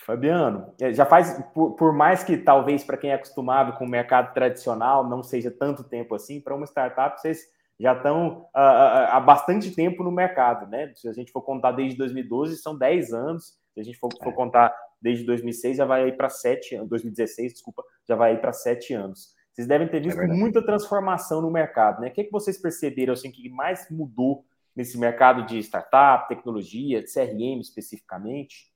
Fabiano, 0.06 0.74
é, 0.80 0.94
já 0.94 1.06
faz, 1.06 1.42
por, 1.54 1.76
por 1.76 1.94
mais 1.94 2.24
que 2.24 2.38
talvez 2.38 2.84
para 2.84 2.98
quem 2.98 3.12
é 3.12 3.16
acostumado 3.16 3.78
com 3.78 3.86
o 3.86 3.90
mercado 3.90 4.34
tradicional 4.34 5.08
não 5.08 5.24
seja 5.24 5.50
tanto 5.50 5.84
tempo 5.84 6.14
assim, 6.14 6.42
para 6.42 6.54
uma 6.54 6.66
startup 6.66 7.20
vocês 7.20 7.40
já 7.80 7.94
estão 7.94 8.42
uh, 8.56 9.10
há 9.10 9.20
bastante 9.20 9.72
tempo 9.72 10.04
no 10.04 10.12
mercado, 10.12 10.68
né? 10.68 10.92
Se 10.96 11.08
a 11.10 11.14
gente 11.14 11.32
for 11.32 11.42
contar 11.42 11.72
desde 11.72 11.98
2012, 11.98 12.58
são 12.58 12.78
10 12.78 13.14
anos 13.14 13.58
se 13.74 13.82
a 13.82 13.84
gente 13.84 13.98
for, 13.98 14.10
for 14.24 14.30
é. 14.30 14.36
contar 14.36 14.74
desde 15.06 15.24
2006, 15.24 15.78
já 15.78 15.86
vai 15.86 16.04
aí 16.04 16.12
para 16.12 16.30
sete 16.30 16.74
anos, 16.74 16.90
2016, 16.90 17.54
desculpa, 17.54 17.84
já 18.08 18.16
vai 18.16 18.32
aí 18.32 18.38
para 18.40 18.52
sete 18.52 18.92
anos. 18.92 19.36
Vocês 19.54 19.68
devem 19.68 19.88
ter 19.88 19.98
é 19.98 20.00
visto 20.00 20.20
é 20.20 20.26
muita 20.26 20.66
transformação 20.66 21.44
no 21.44 21.52
mercado, 21.52 22.02
né? 22.02 22.08
O 22.08 22.12
que, 22.12 22.22
é 22.22 22.24
que 22.24 22.32
vocês 22.32 22.58
perceberam 22.58 23.14
assim, 23.14 23.30
que 23.30 23.48
mais 23.48 23.88
mudou 23.92 24.44
nesse 24.76 24.98
mercado 24.98 25.46
de 25.46 25.60
startup, 25.60 26.28
tecnologia, 26.28 27.04
de 27.04 27.14
CRM 27.14 27.62
especificamente? 27.62 28.74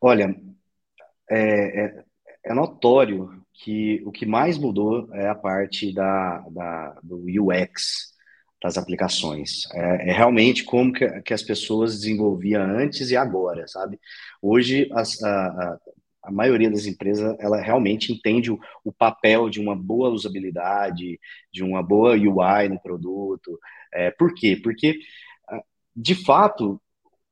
Olha, 0.00 0.34
é, 1.30 1.84
é, 1.84 2.04
é, 2.46 2.52
notório 2.52 3.40
que 3.52 4.02
o 4.04 4.10
que 4.10 4.26
mais 4.26 4.58
mudou 4.58 5.08
é 5.14 5.28
a 5.28 5.34
parte 5.34 5.94
da, 5.94 6.44
da 6.50 6.98
do 7.04 7.24
UX, 7.24 8.16
das 8.62 8.76
aplicações. 8.76 9.66
É, 9.72 10.10
é 10.10 10.12
realmente 10.12 10.64
como 10.64 10.92
que, 10.92 11.06
que, 11.22 11.34
as 11.34 11.42
pessoas 11.42 12.00
desenvolviam 12.00 12.62
antes 12.62 13.10
e 13.10 13.16
agora, 13.16 13.66
sabe? 13.68 13.98
Hoje, 14.42 14.88
as, 14.92 15.22
a, 15.22 15.46
a, 15.46 15.78
a, 16.24 16.32
maioria 16.32 16.70
das 16.70 16.86
empresas, 16.86 17.36
ela 17.40 17.60
realmente 17.60 18.12
entende 18.12 18.50
o, 18.50 18.58
o, 18.84 18.92
papel 18.92 19.48
de 19.48 19.60
uma 19.60 19.76
boa 19.76 20.10
usabilidade, 20.10 21.18
de 21.52 21.62
uma 21.62 21.82
boa 21.82 22.12
UI 22.12 22.68
no 22.68 22.80
produto. 22.80 23.58
É, 23.94 24.10
por 24.10 24.34
quê? 24.34 24.58
Porque, 24.62 24.98
de 25.94 26.14
fato, 26.14 26.80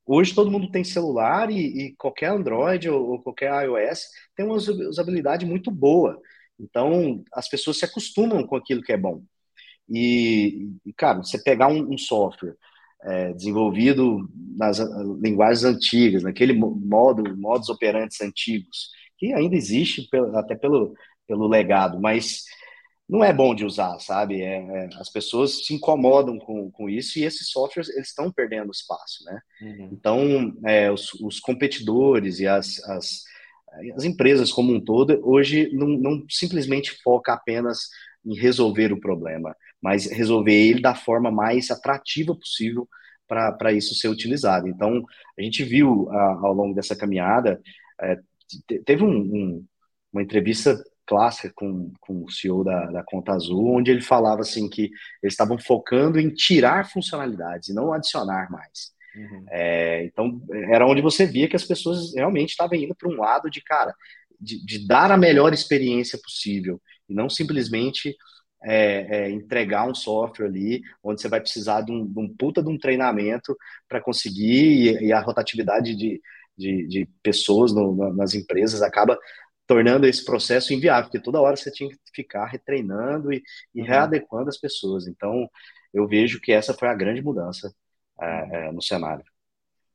hoje 0.06 0.34
todo 0.34 0.50
mundo 0.50 0.70
tem 0.70 0.84
celular 0.84 1.50
e, 1.50 1.88
e 1.88 1.96
qualquer 1.96 2.30
Android 2.30 2.88
ou, 2.88 3.12
ou 3.12 3.22
qualquer 3.22 3.64
iOS 3.64 4.06
tem 4.36 4.46
uma 4.46 4.56
usabilidade 4.56 5.44
muito 5.46 5.70
boa. 5.70 6.20
Então, 6.58 7.24
as 7.32 7.48
pessoas 7.48 7.78
se 7.78 7.84
acostumam 7.84 8.46
com 8.46 8.56
aquilo 8.56 8.82
que 8.82 8.92
é 8.92 8.96
bom. 8.96 9.22
E, 9.88 10.70
e 10.84 10.92
cara, 10.92 11.18
você 11.18 11.38
pegar 11.42 11.68
um, 11.68 11.94
um 11.94 11.98
software 11.98 12.56
é, 13.02 13.32
desenvolvido 13.32 14.28
nas 14.56 14.78
linguagens 15.20 15.64
antigas, 15.64 16.22
naquele 16.22 16.52
modo, 16.52 17.36
modos 17.36 17.68
operantes 17.68 18.20
antigos, 18.20 18.90
que 19.16 19.32
ainda 19.32 19.54
existe 19.54 20.08
pelo, 20.10 20.36
até 20.36 20.54
pelo, 20.54 20.94
pelo 21.26 21.46
legado, 21.46 22.00
mas 22.00 22.44
não 23.08 23.22
é 23.22 23.32
bom 23.32 23.54
de 23.54 23.64
usar, 23.64 23.98
sabe? 24.00 24.42
É, 24.42 24.56
é, 24.56 24.88
as 24.98 25.08
pessoas 25.08 25.64
se 25.64 25.72
incomodam 25.72 26.38
com, 26.38 26.70
com 26.70 26.90
isso 26.90 27.18
e 27.18 27.24
esses 27.24 27.48
softwares 27.48 27.88
eles 27.90 28.08
estão 28.08 28.32
perdendo 28.32 28.72
espaço, 28.72 29.24
né? 29.24 29.40
Uhum. 29.62 29.90
Então, 29.92 30.56
é, 30.64 30.90
os, 30.90 31.12
os, 31.14 31.38
competidores 31.38 32.40
e 32.40 32.48
as, 32.48 32.82
as, 32.84 33.22
as, 33.94 34.04
empresas 34.04 34.50
como 34.50 34.72
um 34.72 34.80
todo 34.80 35.20
hoje 35.22 35.70
não, 35.72 35.86
não 35.86 36.24
simplesmente 36.28 37.00
foca 37.02 37.32
apenas 37.32 37.88
em 38.24 38.34
resolver 38.34 38.92
o 38.92 39.00
problema, 39.00 39.54
mas 39.82 40.10
resolver 40.10 40.54
ele 40.54 40.80
da 40.80 40.94
forma 40.94 41.30
mais 41.30 41.70
atrativa 41.70 42.34
possível 42.34 42.88
para 43.26 43.72
isso 43.72 43.94
ser 43.94 44.08
utilizado. 44.08 44.68
Então, 44.68 45.04
a 45.38 45.42
gente 45.42 45.64
viu 45.64 46.08
a, 46.10 46.40
ao 46.42 46.52
longo 46.52 46.74
dessa 46.74 46.94
caminhada, 46.94 47.60
é, 48.00 48.18
teve 48.84 49.02
um, 49.02 49.16
um, 49.16 49.66
uma 50.12 50.22
entrevista 50.22 50.76
clássica 51.06 51.52
com, 51.54 51.92
com 52.00 52.24
o 52.24 52.30
CEO 52.30 52.64
da, 52.64 52.86
da 52.86 53.02
Conta 53.04 53.32
Azul, 53.32 53.76
onde 53.76 53.90
ele 53.90 54.00
falava 54.00 54.40
assim 54.40 54.68
que 54.68 54.90
eles 55.22 55.32
estavam 55.32 55.58
focando 55.58 56.18
em 56.18 56.30
tirar 56.30 56.90
funcionalidades 56.90 57.68
e 57.68 57.74
não 57.74 57.92
adicionar 57.92 58.50
mais. 58.50 58.92
Uhum. 59.14 59.46
É, 59.50 60.04
então, 60.04 60.42
era 60.70 60.86
onde 60.86 61.00
você 61.00 61.24
via 61.24 61.48
que 61.48 61.56
as 61.56 61.64
pessoas 61.64 62.14
realmente 62.14 62.50
estavam 62.50 62.76
indo 62.76 62.94
para 62.94 63.08
um 63.08 63.16
lado 63.16 63.48
de, 63.48 63.62
cara, 63.62 63.94
de, 64.38 64.64
de, 64.64 64.86
dar 64.86 65.10
a 65.10 65.16
melhor 65.16 65.54
experiência 65.54 66.18
possível 66.18 66.80
e 67.08 67.14
não 67.14 67.30
simplesmente 67.30 68.14
é, 68.62 69.26
é, 69.26 69.30
entregar 69.30 69.86
um 69.86 69.94
software 69.94 70.46
ali 70.46 70.82
onde 71.02 71.20
você 71.20 71.28
vai 71.28 71.40
precisar 71.40 71.82
de 71.82 71.92
um, 71.92 72.06
de 72.06 72.18
um 72.18 72.28
puta 72.34 72.62
de 72.62 72.68
um 72.68 72.78
treinamento 72.78 73.56
para 73.88 74.00
conseguir 74.00 74.98
e, 75.00 75.06
e, 75.06 75.12
a 75.12 75.20
rotatividade 75.20 75.94
de, 75.94 76.20
de, 76.56 76.86
de 76.86 77.08
pessoas 77.22 77.72
no, 77.72 78.12
nas 78.14 78.34
empresas 78.34 78.82
acaba 78.82 79.18
tornando 79.66 80.06
esse 80.06 80.24
processo 80.24 80.72
inviável, 80.72 81.04
porque 81.04 81.20
toda 81.20 81.40
hora 81.40 81.56
você 81.56 81.70
tinha 81.70 81.90
que 81.90 81.98
ficar 82.14 82.46
retreinando 82.46 83.32
e, 83.32 83.42
e 83.74 83.80
uhum. 83.80 83.86
readequando 83.86 84.48
as 84.48 84.56
pessoas. 84.56 85.06
Então, 85.06 85.48
eu 85.92 86.06
vejo 86.06 86.40
que 86.40 86.52
essa 86.52 86.72
foi 86.72 86.88
a 86.88 86.94
grande 86.94 87.20
mudança 87.20 87.74
é, 88.20 88.68
é, 88.68 88.72
no 88.72 88.80
cenário. 88.80 89.24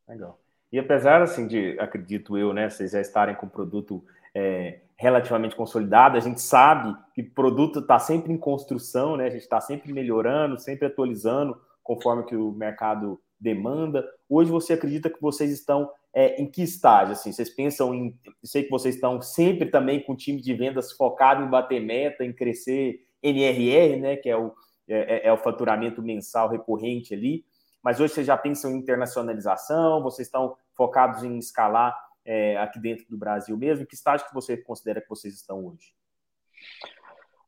Legal. 0.08 0.40
E 0.72 0.80
apesar, 0.80 1.22
assim, 1.22 1.48
de, 1.48 1.80
acredito 1.80 2.38
eu, 2.38 2.54
né, 2.54 2.70
vocês 2.70 2.92
já 2.92 3.02
estarem 3.02 3.36
com 3.36 3.46
o 3.46 3.50
produto 3.50 4.04
é, 4.34 4.82
relativamente 5.02 5.56
consolidado, 5.56 6.16
a 6.16 6.20
gente 6.20 6.40
sabe 6.40 6.96
que 7.16 7.22
o 7.22 7.32
produto 7.32 7.80
está 7.80 7.98
sempre 7.98 8.32
em 8.32 8.38
construção, 8.38 9.18
né, 9.18 9.26
a 9.26 9.30
gente 9.32 9.42
está 9.42 9.60
sempre 9.60 9.92
melhorando, 9.92 10.60
sempre 10.60 10.86
atualizando, 10.86 11.60
conforme 11.82 12.24
que 12.24 12.36
o 12.36 12.52
mercado 12.52 13.20
demanda. 13.40 14.08
Hoje 14.30 14.52
você 14.52 14.74
acredita 14.74 15.10
que 15.10 15.20
vocês 15.20 15.52
estão 15.52 15.90
é, 16.14 16.40
em 16.40 16.46
que 16.46 16.62
estágio? 16.62 17.14
Assim, 17.14 17.32
vocês 17.32 17.50
pensam 17.50 17.96
em. 17.96 18.16
Sei 18.44 18.62
que 18.62 18.70
vocês 18.70 18.94
estão 18.94 19.20
sempre 19.24 19.72
também 19.72 20.04
com 20.04 20.14
o 20.14 20.16
time 20.16 20.40
de 20.40 20.54
vendas 20.54 20.92
focado 20.92 21.44
em 21.44 21.50
bater 21.50 21.82
meta, 21.82 22.24
em 22.24 22.32
crescer 22.32 23.04
NRR, 23.24 24.00
né? 24.00 24.16
Que 24.18 24.30
é 24.30 24.38
o, 24.38 24.54
é, 24.88 25.16
é, 25.16 25.28
é 25.30 25.34
o 25.34 25.38
faturamento 25.38 26.04
mensal 26.04 26.48
recorrente 26.48 27.16
ali. 27.16 27.44
Mas 27.82 28.00
hoje 28.00 28.14
vocês 28.14 28.28
já 28.28 28.38
pensam 28.38 28.70
em 28.70 28.78
internacionalização, 28.78 30.04
vocês 30.04 30.28
estão 30.28 30.56
focados 30.76 31.24
em 31.24 31.40
escalar 31.40 31.98
é, 32.26 32.58
aqui 32.58 32.80
dentro 32.80 33.06
do 33.10 33.18
Brasil 33.18 33.58
mesmo? 33.58 33.86
Que 33.86 33.96
estágio 33.96 34.28
que 34.28 34.34
você 34.34 34.58
considera 34.58 35.02
que 35.02 35.10
vocês 35.10 35.34
estão 35.34 35.66
hoje? 35.66 35.94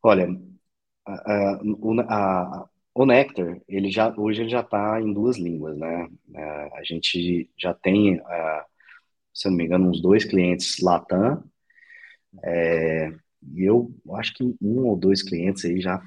Olha, 0.01 0.27
a, 1.05 1.59
a, 2.09 2.69
o 2.93 3.05
Nectar, 3.05 3.59
ele 3.67 3.89
já, 3.89 4.13
hoje 4.17 4.41
ele 4.41 4.49
já 4.49 4.61
está 4.61 5.01
em 5.01 5.13
duas 5.13 5.37
línguas, 5.37 5.77
né? 5.77 6.07
É, 6.33 6.77
a 6.77 6.83
gente 6.83 7.49
já 7.57 7.73
tem, 7.73 8.19
uh, 8.19 8.65
se 9.33 9.49
não 9.49 9.57
me 9.57 9.65
engano, 9.65 9.89
uns 9.89 10.01
dois 10.01 10.25
clientes 10.25 10.79
Latam, 10.81 11.43
é, 12.43 13.13
e 13.53 13.63
eu 13.63 13.93
acho 14.15 14.33
que 14.33 14.43
um 14.61 14.85
ou 14.85 14.95
dois 14.95 15.21
clientes 15.21 15.65
aí 15.65 15.79
já 15.79 16.01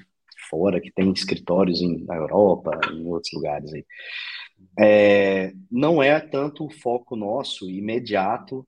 fora, 0.49 0.81
que 0.81 0.91
tem 0.91 1.11
escritórios 1.11 1.81
em, 1.81 2.03
na 2.05 2.15
Europa, 2.15 2.71
em 2.91 3.05
outros 3.05 3.31
lugares 3.33 3.73
aí. 3.73 3.85
É, 4.79 5.53
não 5.71 6.01
é 6.01 6.19
tanto 6.19 6.65
o 6.65 6.71
foco 6.71 7.15
nosso 7.15 7.69
imediato 7.69 8.67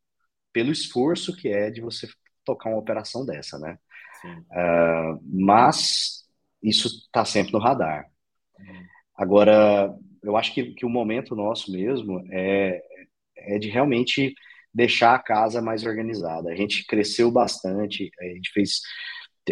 pelo 0.52 0.72
esforço 0.72 1.36
que 1.36 1.50
é 1.50 1.70
de 1.70 1.82
você 1.82 2.08
tocar 2.44 2.70
uma 2.70 2.80
operação 2.80 3.26
dessa, 3.26 3.58
né? 3.60 3.78
Uh, 4.26 5.20
mas 5.24 6.26
isso 6.62 6.88
está 6.88 7.24
sempre 7.24 7.54
no 7.54 7.60
radar. 7.60 8.06
Agora, 9.16 9.94
eu 10.24 10.36
acho 10.36 10.54
que, 10.54 10.74
que 10.74 10.86
o 10.86 10.90
momento 10.90 11.36
nosso 11.36 11.72
mesmo 11.72 12.24
é, 12.32 12.82
é 13.38 13.60
de 13.60 13.70
realmente 13.70 14.34
deixar 14.74 15.16
a 15.16 15.20
casa 15.20 15.62
mais 15.62 15.84
organizada. 15.84 16.50
A 16.50 16.56
gente 16.56 16.86
cresceu 16.86 17.32
bastante, 17.32 18.12
a 18.20 18.26
gente 18.26 18.52
fez. 18.52 18.82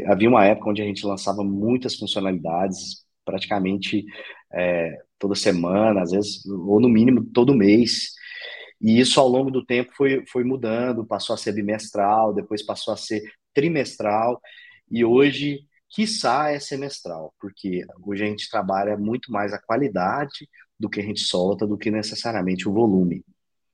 Havia 0.05 0.29
uma 0.29 0.45
época 0.45 0.69
onde 0.69 0.81
a 0.81 0.85
gente 0.85 1.05
lançava 1.05 1.43
muitas 1.43 1.95
funcionalidades, 1.95 3.05
praticamente 3.25 4.05
é, 4.53 4.97
toda 5.19 5.35
semana, 5.35 6.01
às 6.01 6.11
vezes, 6.11 6.45
ou 6.45 6.79
no 6.79 6.89
mínimo 6.89 7.23
todo 7.25 7.55
mês. 7.55 8.11
E 8.79 8.99
isso 8.99 9.19
ao 9.19 9.27
longo 9.27 9.49
do 9.49 9.65
tempo 9.65 9.91
foi, 9.95 10.23
foi 10.27 10.43
mudando, 10.43 11.05
passou 11.05 11.33
a 11.33 11.37
ser 11.37 11.53
bimestral, 11.53 12.33
depois 12.33 12.63
passou 12.63 12.93
a 12.93 12.97
ser 12.97 13.23
trimestral, 13.53 14.39
e 14.89 15.03
hoje 15.03 15.61
quiçá 15.89 16.51
é 16.51 16.59
semestral, 16.59 17.33
porque 17.39 17.83
hoje 18.05 18.23
a 18.23 18.27
gente 18.27 18.49
trabalha 18.49 18.97
muito 18.97 19.31
mais 19.31 19.53
a 19.53 19.61
qualidade 19.61 20.47
do 20.79 20.89
que 20.89 20.99
a 20.99 21.03
gente 21.03 21.21
solta 21.21 21.65
do 21.65 21.77
que 21.77 21.89
necessariamente 21.89 22.69
o 22.69 22.73
volume. 22.73 23.23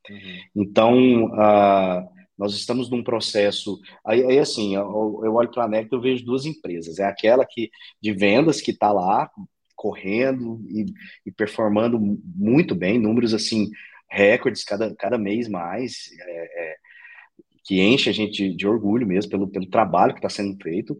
Uhum. 0.09 0.39
Então, 0.55 1.25
uh, 1.25 2.09
nós 2.43 2.53
estamos 2.55 2.89
num 2.89 3.01
processo. 3.01 3.79
Aí, 4.05 4.21
aí 4.21 4.37
assim, 4.37 4.75
eu, 4.75 5.21
eu 5.23 5.33
olho 5.33 5.49
para 5.49 5.63
a 5.63 5.67
NEC 5.67 5.87
e 5.89 5.99
vejo 5.99 6.25
duas 6.25 6.45
empresas. 6.45 6.99
É 6.99 7.05
aquela 7.05 7.45
que 7.45 7.71
de 8.01 8.11
vendas 8.11 8.59
que 8.59 8.71
está 8.71 8.91
lá 8.91 9.31
correndo 9.75 10.61
e, 10.67 10.85
e, 11.25 11.31
performando 11.31 11.97
muito 12.35 12.75
bem, 12.75 12.99
números 12.99 13.33
assim, 13.33 13.69
recordes 14.09 14.65
cada, 14.65 14.93
cada 14.95 15.17
mês 15.17 15.47
mais, 15.47 16.09
é, 16.19 16.71
é, 16.71 16.75
que 17.63 17.81
enche 17.81 18.09
a 18.09 18.13
gente 18.13 18.49
de, 18.49 18.55
de 18.55 18.67
orgulho 18.67 19.07
mesmo 19.07 19.31
pelo, 19.31 19.47
pelo 19.47 19.69
trabalho 19.69 20.13
que 20.13 20.19
está 20.19 20.29
sendo 20.29 20.61
feito. 20.61 20.99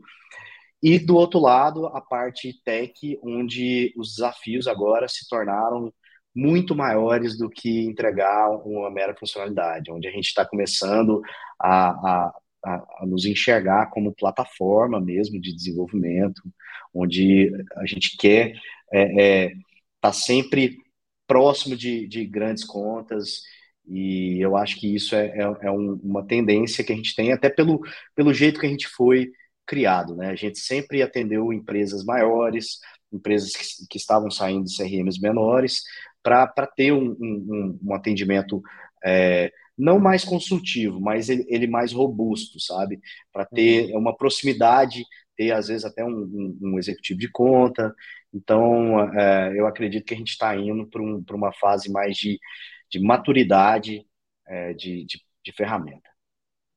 E 0.82 0.98
do 0.98 1.16
outro 1.16 1.42
lado, 1.42 1.88
a 1.88 2.00
parte 2.00 2.54
tech, 2.64 3.20
onde 3.22 3.94
os 3.98 4.16
desafios 4.16 4.66
agora 4.66 5.10
se 5.10 5.28
tornaram 5.28 5.94
muito 6.36 6.76
maiores 6.76 7.38
do 7.38 7.50
que 7.50 7.86
entregar 7.86 8.50
uma 8.66 8.90
mera 8.90 9.16
funcionalidade, 9.16 9.92
onde 9.92 10.08
a 10.08 10.12
gente 10.12 10.26
está 10.26 10.46
começando 10.46 11.22
a, 11.60 11.90
a, 11.90 12.34
a, 12.66 13.06
nos 13.06 13.26
enxergar 13.26 13.90
como 13.92 14.16
plataforma 14.16 15.00
mesmo 15.00 15.40
de 15.40 15.54
desenvolvimento, 15.54 16.42
onde 16.94 17.52
a 17.76 17.86
gente 17.86 18.18
quer 18.18 18.50
estar 18.52 18.62
é, 18.94 19.46
é, 19.46 19.54
tá 20.02 20.12
sempre 20.12 20.78
próximo 21.28 21.76
de, 21.76 22.08
de, 22.08 22.26
grandes 22.26 22.64
contas, 22.64 23.42
e 23.88 24.40
eu 24.42 24.56
acho 24.56 24.80
que 24.80 24.94
isso 24.94 25.16
é, 25.16 25.28
é, 25.28 25.42
é 25.62 25.72
um, 25.72 26.00
uma 26.04 26.26
tendência 26.26 26.84
que 26.84 26.94
a 26.94 26.96
gente 26.96 27.16
tem, 27.16 27.32
até 27.32 27.50
pelo, 27.50 27.82
pelo 28.16 28.34
jeito 28.34 28.60
que 28.60 28.66
a 28.66 28.70
gente 28.70 28.88
foi 28.88 29.32
criado, 29.66 30.16
né? 30.16 30.30
A 30.30 30.36
gente 30.36 30.60
sempre 30.60 31.02
atendeu 31.02 31.52
empresas 31.54 32.04
maiores, 32.04 32.80
empresas 33.12 33.54
que, 33.54 33.88
que 33.90 33.98
estavam 33.98 34.30
saindo 34.30 34.66
de 34.66 34.76
CRMs 34.76 35.20
menores, 35.22 35.84
para 36.24 36.68
ter 36.68 36.92
um, 36.94 37.16
um, 37.20 37.80
um 37.84 37.94
atendimento 37.94 38.62
é, 39.04 39.52
não 39.78 40.00
mais 40.00 40.24
consultivo, 40.24 41.00
mas 41.02 41.30
ele, 41.30 41.46
ele 41.50 41.68
mais 41.68 41.92
robusto, 41.92 42.60
sabe? 42.60 43.00
Para 43.32 43.46
ter 43.46 43.92
uhum. 43.92 44.00
uma 44.00 44.16
proximidade, 44.16 45.04
ter 45.36 45.52
às 45.52 45.68
vezes 45.68 45.84
até 45.84 46.06
um, 46.06 46.58
um 46.62 46.80
executivo 46.80 47.20
de 47.20 47.30
conta. 47.30 47.94
Então, 48.34 49.00
é, 49.14 49.60
eu 49.60 49.68
acredito 49.68 50.06
que 50.06 50.14
a 50.14 50.18
gente 50.18 50.32
está 50.32 50.56
indo 50.56 50.88
para 50.88 51.02
um, 51.02 51.24
uma 51.32 51.52
fase 51.54 51.92
mais 51.92 52.16
de, 52.16 52.40
de 52.90 53.00
maturidade 53.00 54.06
é, 54.48 54.74
de, 54.74 55.06
de, 55.06 55.22
de 55.44 55.52
ferramenta. 55.52 56.10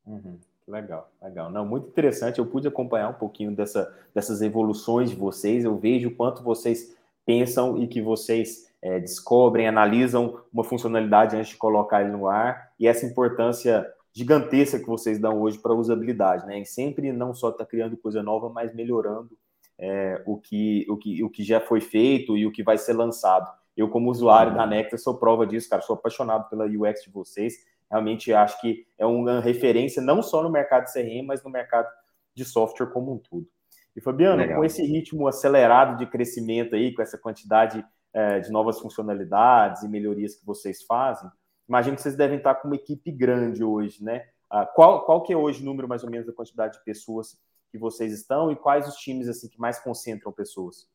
Uhum. 0.04 0.38
Legal, 0.66 1.12
legal. 1.22 1.50
Não, 1.50 1.64
muito 1.64 1.88
interessante. 1.88 2.40
Eu 2.40 2.46
pude 2.46 2.66
acompanhar 2.66 3.08
um 3.10 3.14
pouquinho 3.14 3.54
dessa, 3.54 3.94
dessas 4.12 4.42
evoluções 4.42 5.10
de 5.10 5.16
vocês. 5.16 5.64
Eu 5.64 5.78
vejo 5.78 6.08
o 6.08 6.14
quanto 6.14 6.42
vocês 6.42 6.96
pensam 7.24 7.80
e 7.80 7.86
que 7.86 8.02
vocês 8.02 8.65
é, 8.82 9.00
descobrem, 9.00 9.66
analisam 9.66 10.40
uma 10.52 10.64
funcionalidade 10.64 11.36
antes 11.36 11.50
de 11.50 11.56
colocar 11.56 12.02
ele 12.02 12.12
no 12.12 12.28
ar 12.28 12.70
e 12.78 12.86
essa 12.86 13.06
importância 13.06 13.86
gigantesca 14.12 14.78
que 14.78 14.86
vocês 14.86 15.18
dão 15.18 15.40
hoje 15.40 15.58
para 15.58 15.72
a 15.72 15.76
usabilidade, 15.76 16.46
né? 16.46 16.60
E 16.60 16.66
sempre 16.66 17.12
não 17.12 17.34
só 17.34 17.50
está 17.50 17.66
criando 17.66 17.96
coisa 17.96 18.22
nova, 18.22 18.48
mas 18.48 18.74
melhorando 18.74 19.36
é, 19.78 20.22
o, 20.26 20.38
que, 20.38 20.86
o, 20.88 20.96
que, 20.96 21.22
o 21.22 21.28
que 21.28 21.44
já 21.44 21.60
foi 21.60 21.80
feito 21.80 22.36
e 22.36 22.46
o 22.46 22.52
que 22.52 22.62
vai 22.62 22.78
ser 22.78 22.94
lançado. 22.94 23.50
Eu, 23.76 23.88
como 23.88 24.10
usuário 24.10 24.54
da 24.54 24.66
Nectar, 24.66 24.98
sou 24.98 25.18
prova 25.18 25.46
disso, 25.46 25.68
cara. 25.68 25.82
Sou 25.82 25.96
apaixonado 25.96 26.48
pela 26.48 26.64
UX 26.64 27.02
de 27.02 27.10
vocês 27.10 27.54
realmente 27.90 28.32
acho 28.32 28.60
que 28.60 28.86
é 28.98 29.06
uma 29.06 29.40
referência 29.40 30.02
não 30.02 30.22
só 30.22 30.42
no 30.42 30.50
mercado 30.50 30.84
de 30.84 30.92
CRM, 30.92 31.24
mas 31.24 31.42
no 31.42 31.50
mercado 31.50 31.88
de 32.34 32.44
software 32.44 32.88
como 32.88 33.14
um 33.14 33.18
todo. 33.18 33.46
E 33.94 34.00
Fabiano, 34.00 34.36
Legal. 34.36 34.58
com 34.58 34.64
esse 34.64 34.82
ritmo 34.84 35.26
acelerado 35.26 35.96
de 35.96 36.06
crescimento 36.06 36.74
aí, 36.74 36.92
com 36.92 37.00
essa 37.00 37.16
quantidade 37.16 37.84
é, 38.16 38.40
de 38.40 38.50
novas 38.50 38.80
funcionalidades 38.80 39.82
e 39.82 39.88
melhorias 39.88 40.34
que 40.34 40.46
vocês 40.46 40.82
fazem, 40.84 41.30
imagino 41.68 41.96
que 41.96 42.02
vocês 42.02 42.16
devem 42.16 42.38
estar 42.38 42.54
com 42.54 42.68
uma 42.68 42.76
equipe 42.76 43.12
grande 43.12 43.62
hoje, 43.62 44.02
né? 44.02 44.26
Ah, 44.48 44.64
qual, 44.64 45.04
qual 45.04 45.22
que 45.22 45.34
é 45.34 45.36
hoje 45.36 45.60
o 45.60 45.64
número 45.66 45.86
mais 45.86 46.02
ou 46.02 46.10
menos 46.10 46.26
da 46.26 46.32
quantidade 46.32 46.78
de 46.78 46.84
pessoas 46.84 47.38
que 47.70 47.76
vocês 47.76 48.12
estão 48.12 48.50
e 48.50 48.56
quais 48.56 48.88
os 48.88 48.96
times 48.96 49.28
assim 49.28 49.50
que 49.50 49.60
mais 49.60 49.78
concentram 49.78 50.32
pessoas? 50.32 50.88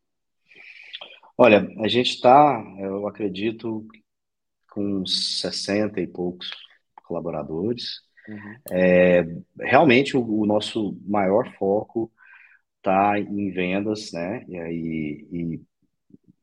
Olha, 1.38 1.68
a 1.80 1.88
gente 1.88 2.16
está, 2.16 2.64
eu 2.80 3.08
acredito, 3.08 3.86
com 4.72 5.06
60 5.06 6.02
e 6.02 6.08
poucos 6.08 6.50
colaboradores. 7.04 8.02
Uhum. 8.28 8.56
É, 8.72 9.24
realmente 9.60 10.18
o, 10.18 10.40
o, 10.40 10.46
nosso 10.46 10.98
maior 11.06 11.54
foco 11.58 12.12
está 12.78 13.20
em 13.20 13.52
vendas, 13.52 14.12
né? 14.12 14.44
E, 14.48 14.58
aí, 14.58 15.28
e, 15.32 15.62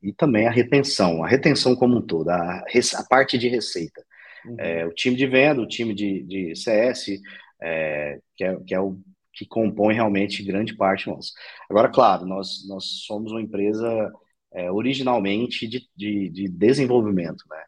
e, 0.02 0.12
também 0.12 0.46
a 0.46 0.50
retenção, 0.50 1.24
a 1.24 1.28
retenção 1.28 1.74
como 1.74 1.96
um 1.96 2.02
todo, 2.02 2.28
a, 2.30 2.58
a 2.60 3.02
parte 3.08 3.36
de 3.38 3.48
receita. 3.48 4.04
Uhum. 4.46 4.56
É, 4.58 4.86
o 4.86 4.92
time 4.92 5.16
de 5.16 5.26
venda, 5.26 5.60
o 5.60 5.66
time 5.66 5.94
de, 5.94 6.22
de 6.22 6.56
CS, 6.56 7.20
é, 7.60 8.18
que, 8.36 8.44
é, 8.44 8.56
que, 8.66 8.74
é 8.74 8.80
o, 8.80 8.98
que 9.32 9.46
compõe 9.46 9.94
realmente 9.94 10.42
grande 10.42 10.76
parte 10.76 11.08
nossa. 11.08 11.32
Agora, 11.68 11.88
claro, 11.88 12.26
nós, 12.26 12.66
nós 12.68 12.84
somos 13.06 13.32
uma 13.32 13.42
empresa 13.42 14.12
é, 14.52 14.70
originalmente 14.70 15.66
de, 15.66 15.88
de, 15.96 16.30
de, 16.30 16.48
desenvolvimento, 16.48 17.44
né? 17.48 17.62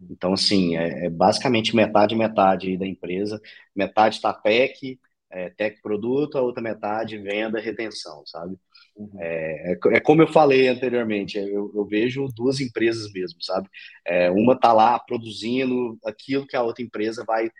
Uhum. 0.00 0.08
Então, 0.10 0.32
assim, 0.32 0.76
é, 0.76 1.06
é, 1.06 1.10
basicamente 1.10 1.74
metade 1.74 2.14
metade 2.14 2.76
da 2.76 2.86
empresa, 2.86 3.40
metade 3.74 4.16
está 4.16 4.32
tech, 4.32 4.98
é, 5.30 5.50
tech 5.50 5.80
produto, 5.80 6.36
a 6.36 6.42
outra 6.42 6.62
metade 6.62 7.18
venda 7.18 7.60
retenção, 7.60 8.24
sabe? 8.26 8.56
Uhum. 8.96 9.10
É, 9.20 9.72
é, 9.72 9.78
é, 9.96 10.00
como 10.00 10.22
eu 10.22 10.28
falei 10.28 10.68
anteriormente, 10.68 11.38
eu, 11.38 11.70
eu 11.74 11.84
vejo 11.84 12.28
duas 12.34 12.60
empresas 12.60 13.12
mesmo, 13.12 13.42
sabe? 13.42 13.68
É, 14.04 14.30
uma 14.30 14.54
está 14.54 14.72
lá 14.72 14.98
produzindo 14.98 15.98
aquilo 16.04 16.46
que 16.46 16.56
a 16.56 16.62
outra 16.62 16.82
empresa 16.82 17.22
vai 17.26 17.50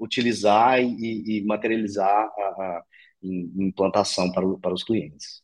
utilizar 0.00 0.82
e, 0.82 1.38
e 1.38 1.44
materializar 1.46 2.08
a, 2.08 2.42
a 2.42 2.84
implantação 3.22 4.30
para, 4.32 4.46
para 4.58 4.74
os 4.74 4.82
clientes. 4.82 5.42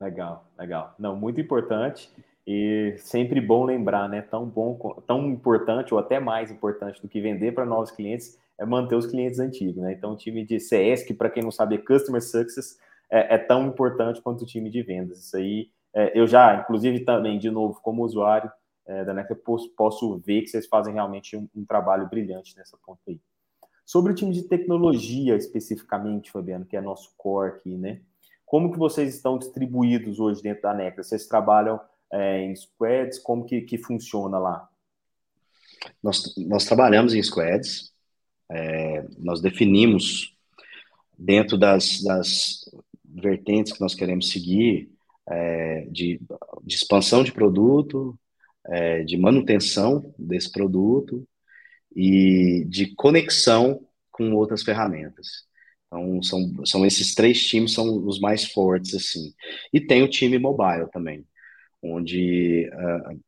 Legal, 0.00 0.50
legal. 0.58 0.94
Não, 0.98 1.16
muito 1.16 1.40
importante 1.40 2.10
e 2.46 2.94
sempre 2.98 3.40
bom 3.40 3.64
lembrar, 3.64 4.08
né? 4.08 4.22
Tão 4.22 4.46
bom, 4.46 5.02
tão 5.06 5.28
importante 5.28 5.92
ou 5.92 6.00
até 6.00 6.18
mais 6.18 6.50
importante 6.50 7.00
do 7.02 7.08
que 7.08 7.20
vender 7.20 7.52
para 7.52 7.66
novos 7.66 7.90
clientes 7.90 8.38
é 8.58 8.64
manter 8.64 8.96
os 8.96 9.06
clientes 9.06 9.38
antigos, 9.38 9.76
né? 9.76 9.92
Então, 9.92 10.12
o 10.12 10.16
time 10.16 10.44
de 10.44 10.58
CS, 10.58 11.04
que 11.04 11.14
para 11.14 11.30
quem 11.30 11.42
não 11.42 11.50
sabe 11.50 11.76
é 11.76 11.78
Customer 11.78 12.22
Success, 12.22 12.78
é, 13.10 13.34
é, 13.34 13.38
tão 13.38 13.66
importante 13.66 14.20
quanto 14.20 14.42
o 14.42 14.46
time 14.46 14.70
de 14.70 14.82
vendas. 14.82 15.18
Isso 15.18 15.36
aí, 15.36 15.70
é, 15.94 16.18
eu 16.18 16.26
já, 16.26 16.56
inclusive, 16.56 17.00
também, 17.00 17.38
de 17.38 17.50
novo, 17.50 17.80
como 17.82 18.04
usuário 18.04 18.50
é, 18.86 19.04
da 19.04 19.14
NECA, 19.14 19.34
posso, 19.34 19.68
posso, 19.70 20.18
ver 20.18 20.42
que 20.42 20.48
vocês 20.48 20.66
fazem 20.66 20.94
realmente 20.94 21.36
um, 21.36 21.48
um 21.54 21.64
trabalho 21.64 22.08
brilhante 22.08 22.56
nessa 22.56 22.76
ponta 22.84 23.00
aí. 23.08 23.20
Sobre 23.84 24.12
o 24.12 24.14
time 24.14 24.32
de 24.32 24.42
tecnologia, 24.42 25.34
especificamente, 25.36 26.30
Fabiano, 26.30 26.64
que 26.64 26.76
é 26.76 26.80
nosso 26.80 27.12
core 27.16 27.50
aqui, 27.50 27.76
né? 27.76 28.00
Como 28.44 28.72
que 28.72 28.78
vocês 28.78 29.14
estão 29.14 29.38
distribuídos 29.38 30.18
hoje 30.18 30.42
dentro 30.42 30.62
da 30.62 30.74
NECA? 30.74 31.02
Vocês 31.02 31.26
trabalham 31.26 31.80
é, 32.10 32.42
em 32.42 32.54
squads? 32.54 33.18
Como 33.18 33.44
que, 33.44 33.62
que 33.62 33.78
funciona 33.78 34.38
lá? 34.38 34.68
Nós, 36.02 36.34
nós 36.36 36.64
trabalhamos 36.64 37.14
em 37.14 37.22
squads, 37.22 37.92
é, 38.50 39.06
nós 39.18 39.40
definimos 39.40 40.34
dentro 41.18 41.58
das, 41.58 42.02
das 42.02 42.64
vertentes 43.20 43.72
que 43.72 43.80
nós 43.80 43.94
queremos 43.94 44.30
seguir 44.30 44.90
é, 45.28 45.86
de, 45.90 46.20
de, 46.64 46.74
expansão 46.74 47.22
de 47.22 47.32
produto, 47.32 48.18
é, 48.66 49.02
de 49.04 49.16
manutenção 49.16 50.14
desse 50.18 50.50
produto 50.50 51.26
e 51.94 52.64
de 52.68 52.94
conexão 52.94 53.86
com 54.10 54.32
outras 54.32 54.62
ferramentas. 54.62 55.46
Então, 55.86 56.22
são, 56.22 56.66
são 56.66 56.86
esses 56.86 57.14
três 57.14 57.46
times 57.46 57.72
são 57.72 58.04
os 58.06 58.20
mais 58.20 58.44
fortes, 58.44 58.94
assim. 58.94 59.32
E 59.72 59.80
tem 59.80 60.02
o 60.02 60.08
time 60.08 60.38
mobile 60.38 60.88
também, 60.92 61.24
onde 61.82 62.68
uh, 62.72 63.20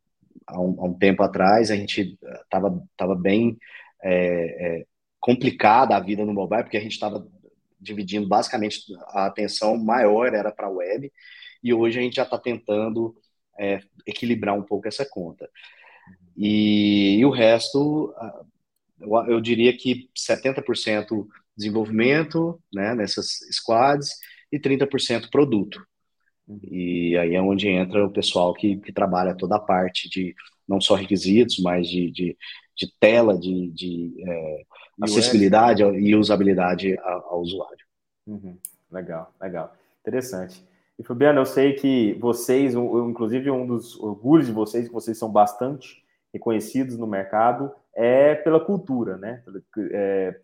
há, 0.46 0.60
um, 0.60 0.80
há, 0.80 0.84
um, 0.84 0.94
tempo 0.94 1.22
atrás 1.22 1.70
a 1.70 1.76
gente 1.76 2.18
estava 2.42 2.82
tava 2.96 3.14
bem 3.14 3.56
é, 4.04 4.84
complicada 5.20 5.96
a 5.96 6.00
vida 6.00 6.24
no 6.24 6.34
mobile, 6.34 6.62
porque 6.62 6.76
a 6.76 6.82
gente 6.82 6.92
estava 6.92 7.26
dividindo 7.80 8.28
basicamente 8.28 8.82
a 9.08 9.26
atenção 9.26 9.76
maior 9.76 10.34
era 10.34 10.52
para 10.52 10.66
a 10.66 10.70
web, 10.70 11.10
e 11.62 11.72
hoje 11.72 11.98
a 11.98 12.02
gente 12.02 12.16
já 12.16 12.24
está 12.24 12.38
tentando 12.38 13.14
é, 13.58 13.80
equilibrar 14.06 14.56
um 14.56 14.62
pouco 14.62 14.88
essa 14.88 15.04
conta. 15.04 15.48
E, 16.36 17.16
e 17.18 17.24
o 17.24 17.30
resto, 17.30 18.14
eu, 19.00 19.14
eu 19.26 19.40
diria 19.40 19.76
que 19.76 20.08
70% 20.16 21.26
desenvolvimento, 21.56 22.60
né, 22.72 22.94
nessas 22.94 23.38
squads, 23.52 24.10
e 24.50 24.58
30% 24.58 25.30
produto. 25.30 25.84
E 26.64 27.16
aí 27.16 27.34
é 27.34 27.40
onde 27.40 27.68
entra 27.68 28.04
o 28.04 28.12
pessoal 28.12 28.52
que, 28.54 28.78
que 28.78 28.92
trabalha 28.92 29.36
toda 29.36 29.56
a 29.56 29.60
parte 29.60 30.08
de 30.08 30.34
não 30.66 30.80
só 30.80 30.94
requisitos, 30.94 31.58
mas 31.60 31.88
de, 31.88 32.10
de, 32.10 32.36
de 32.76 32.92
tela, 32.98 33.38
de, 33.38 33.70
de 33.70 34.14
é, 34.26 34.62
acessibilidade 35.00 35.82
e 35.82 36.14
usabilidade 36.14 36.98
ao, 37.00 37.34
ao 37.34 37.40
usuário. 37.40 37.84
Uhum. 38.26 38.56
Legal, 38.90 39.32
legal. 39.40 39.74
Interessante. 40.00 40.64
E 40.98 41.02
Fabiano, 41.02 41.40
eu 41.40 41.46
sei 41.46 41.72
que 41.74 42.14
vocês, 42.20 42.74
inclusive 42.74 43.50
um 43.50 43.66
dos 43.66 43.98
orgulhos 43.98 44.46
de 44.46 44.52
vocês, 44.52 44.86
que 44.86 44.92
vocês 44.92 45.16
são 45.16 45.30
bastante 45.30 46.04
reconhecidos 46.32 46.98
no 46.98 47.06
mercado, 47.06 47.72
é 47.94 48.34
pela 48.34 48.60
cultura, 48.60 49.16
né? 49.16 49.42
É, 49.92 50.38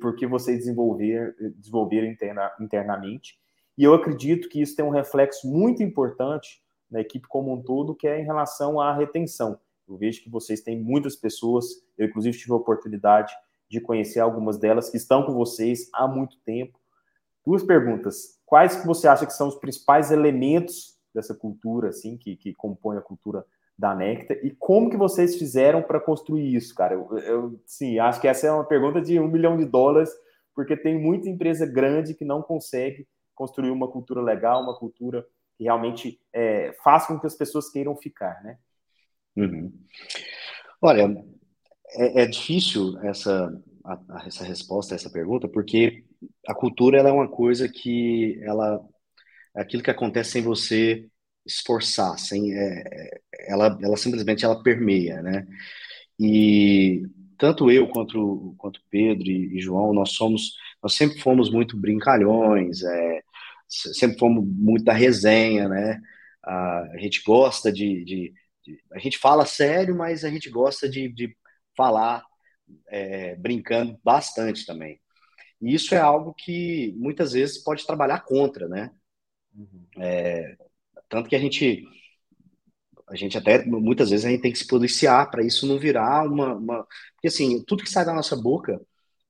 porque 0.00 0.26
vocês 0.26 0.58
desenvolveram, 0.58 1.32
desenvolveram 1.56 2.06
interna, 2.06 2.50
internamente. 2.60 3.38
E 3.78 3.84
eu 3.84 3.94
acredito 3.94 4.48
que 4.48 4.60
isso 4.60 4.76
tem 4.76 4.84
um 4.84 4.90
reflexo 4.90 5.48
muito 5.48 5.82
importante 5.82 6.62
na 6.90 7.00
equipe 7.00 7.26
como 7.28 7.52
um 7.54 7.62
todo, 7.62 7.94
que 7.94 8.06
é 8.06 8.20
em 8.20 8.24
relação 8.24 8.80
à 8.80 8.94
retenção. 8.94 9.58
Eu 9.88 9.96
vejo 9.96 10.22
que 10.22 10.30
vocês 10.30 10.60
têm 10.60 10.78
muitas 10.78 11.16
pessoas, 11.16 11.66
eu 11.96 12.06
inclusive 12.06 12.36
tive 12.36 12.52
a 12.52 12.56
oportunidade 12.56 13.32
de 13.72 13.80
conhecer 13.80 14.20
algumas 14.20 14.58
delas 14.58 14.90
que 14.90 14.98
estão 14.98 15.24
com 15.24 15.32
vocês 15.32 15.88
há 15.94 16.06
muito 16.06 16.36
tempo. 16.44 16.78
Duas 17.44 17.62
perguntas. 17.62 18.38
Quais 18.44 18.76
que 18.76 18.86
você 18.86 19.08
acha 19.08 19.24
que 19.24 19.32
são 19.32 19.48
os 19.48 19.54
principais 19.54 20.10
elementos 20.10 20.98
dessa 21.14 21.34
cultura, 21.34 21.88
assim, 21.88 22.18
que, 22.18 22.36
que 22.36 22.52
compõe 22.52 22.98
a 22.98 23.00
cultura 23.00 23.46
da 23.78 23.94
Necta 23.94 24.34
e 24.42 24.50
como 24.50 24.90
que 24.90 24.96
vocês 24.98 25.36
fizeram 25.36 25.82
para 25.82 25.98
construir 25.98 26.54
isso, 26.54 26.74
cara? 26.74 26.94
Eu, 26.94 27.18
eu, 27.18 27.60
sim, 27.64 27.98
acho 27.98 28.20
que 28.20 28.28
essa 28.28 28.46
é 28.46 28.52
uma 28.52 28.66
pergunta 28.66 29.00
de 29.00 29.18
um 29.18 29.26
milhão 29.26 29.56
de 29.56 29.64
dólares, 29.64 30.10
porque 30.54 30.76
tem 30.76 31.00
muita 31.00 31.30
empresa 31.30 31.64
grande 31.64 32.12
que 32.12 32.26
não 32.26 32.42
consegue 32.42 33.08
construir 33.34 33.70
uma 33.70 33.90
cultura 33.90 34.20
legal, 34.20 34.62
uma 34.62 34.78
cultura 34.78 35.26
que 35.56 35.64
realmente 35.64 36.20
é, 36.30 36.74
faça 36.84 37.06
com 37.06 37.18
que 37.18 37.26
as 37.26 37.34
pessoas 37.34 37.70
queiram 37.70 37.96
ficar, 37.96 38.38
né? 38.44 38.58
Uhum. 39.34 39.72
Olha, 40.82 41.24
é, 41.96 42.22
é 42.22 42.26
difícil 42.26 42.98
essa, 43.02 43.52
a, 43.84 44.24
essa 44.26 44.44
resposta 44.44 44.94
a 44.94 44.96
essa 44.96 45.10
pergunta, 45.10 45.48
porque 45.48 46.04
a 46.46 46.54
cultura 46.54 46.98
ela 46.98 47.08
é 47.08 47.12
uma 47.12 47.28
coisa 47.28 47.68
que 47.68 48.38
ela 48.42 48.80
é 49.56 49.62
aquilo 49.62 49.82
que 49.82 49.90
acontece 49.90 50.32
sem 50.32 50.42
você 50.42 51.08
esforçar, 51.46 52.18
sem, 52.18 52.52
é, 52.54 52.82
é, 52.86 53.20
ela, 53.48 53.78
ela 53.82 53.96
simplesmente 53.96 54.44
ela 54.44 54.62
permeia, 54.62 55.20
né? 55.22 55.46
E 56.18 57.02
tanto 57.38 57.70
eu 57.70 57.88
quanto 57.88 58.54
quanto 58.58 58.80
Pedro 58.90 59.28
e, 59.28 59.58
e 59.58 59.60
João, 59.60 59.92
nós 59.92 60.12
somos, 60.12 60.54
nós 60.82 60.94
sempre 60.94 61.18
fomos 61.20 61.50
muito 61.50 61.76
brincalhões, 61.76 62.82
é, 62.82 63.22
sempre 63.68 64.18
fomos 64.18 64.44
muito 64.46 64.84
da 64.84 64.92
resenha, 64.92 65.68
né? 65.68 66.00
A, 66.44 66.82
a 66.94 66.98
gente 66.98 67.22
gosta 67.24 67.72
de, 67.72 68.04
de, 68.04 68.32
de, 68.64 68.78
a 68.92 68.98
gente 68.98 69.18
fala 69.18 69.46
sério, 69.46 69.96
mas 69.96 70.24
a 70.24 70.30
gente 70.30 70.50
gosta 70.50 70.88
de, 70.88 71.08
de 71.08 71.36
falar 71.76 72.24
é, 72.88 73.34
brincando 73.36 73.98
bastante 74.02 74.66
também. 74.66 75.00
E 75.60 75.74
isso 75.74 75.94
é 75.94 75.98
algo 75.98 76.34
que 76.34 76.92
muitas 76.96 77.32
vezes 77.32 77.62
pode 77.62 77.86
trabalhar 77.86 78.20
contra, 78.20 78.68
né? 78.68 78.90
Uhum. 79.54 79.86
É, 79.98 80.56
tanto 81.08 81.28
que 81.28 81.36
a 81.36 81.38
gente, 81.38 81.84
a 83.08 83.14
gente 83.14 83.38
até, 83.38 83.64
muitas 83.64 84.10
vezes, 84.10 84.24
a 84.24 84.30
gente 84.30 84.42
tem 84.42 84.52
que 84.52 84.58
se 84.58 84.66
policiar 84.66 85.30
para 85.30 85.44
isso 85.44 85.66
não 85.66 85.78
virar 85.78 86.26
uma, 86.26 86.54
uma. 86.54 86.86
Porque, 87.14 87.28
assim, 87.28 87.62
tudo 87.64 87.84
que 87.84 87.90
sai 87.90 88.04
da 88.04 88.14
nossa 88.14 88.34
boca 88.34 88.80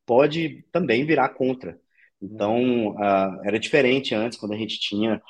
pode 0.07 0.65
também 0.73 1.05
virar 1.05 1.31
contra. 1.31 1.79
Então, 2.21 2.91
uh, 2.91 3.41
era 3.45 3.59
diferente 3.59 4.15
antes, 4.15 4.39
quando 4.39 4.53
a 4.53 4.57
gente 4.57 4.79
tinha 4.79 5.21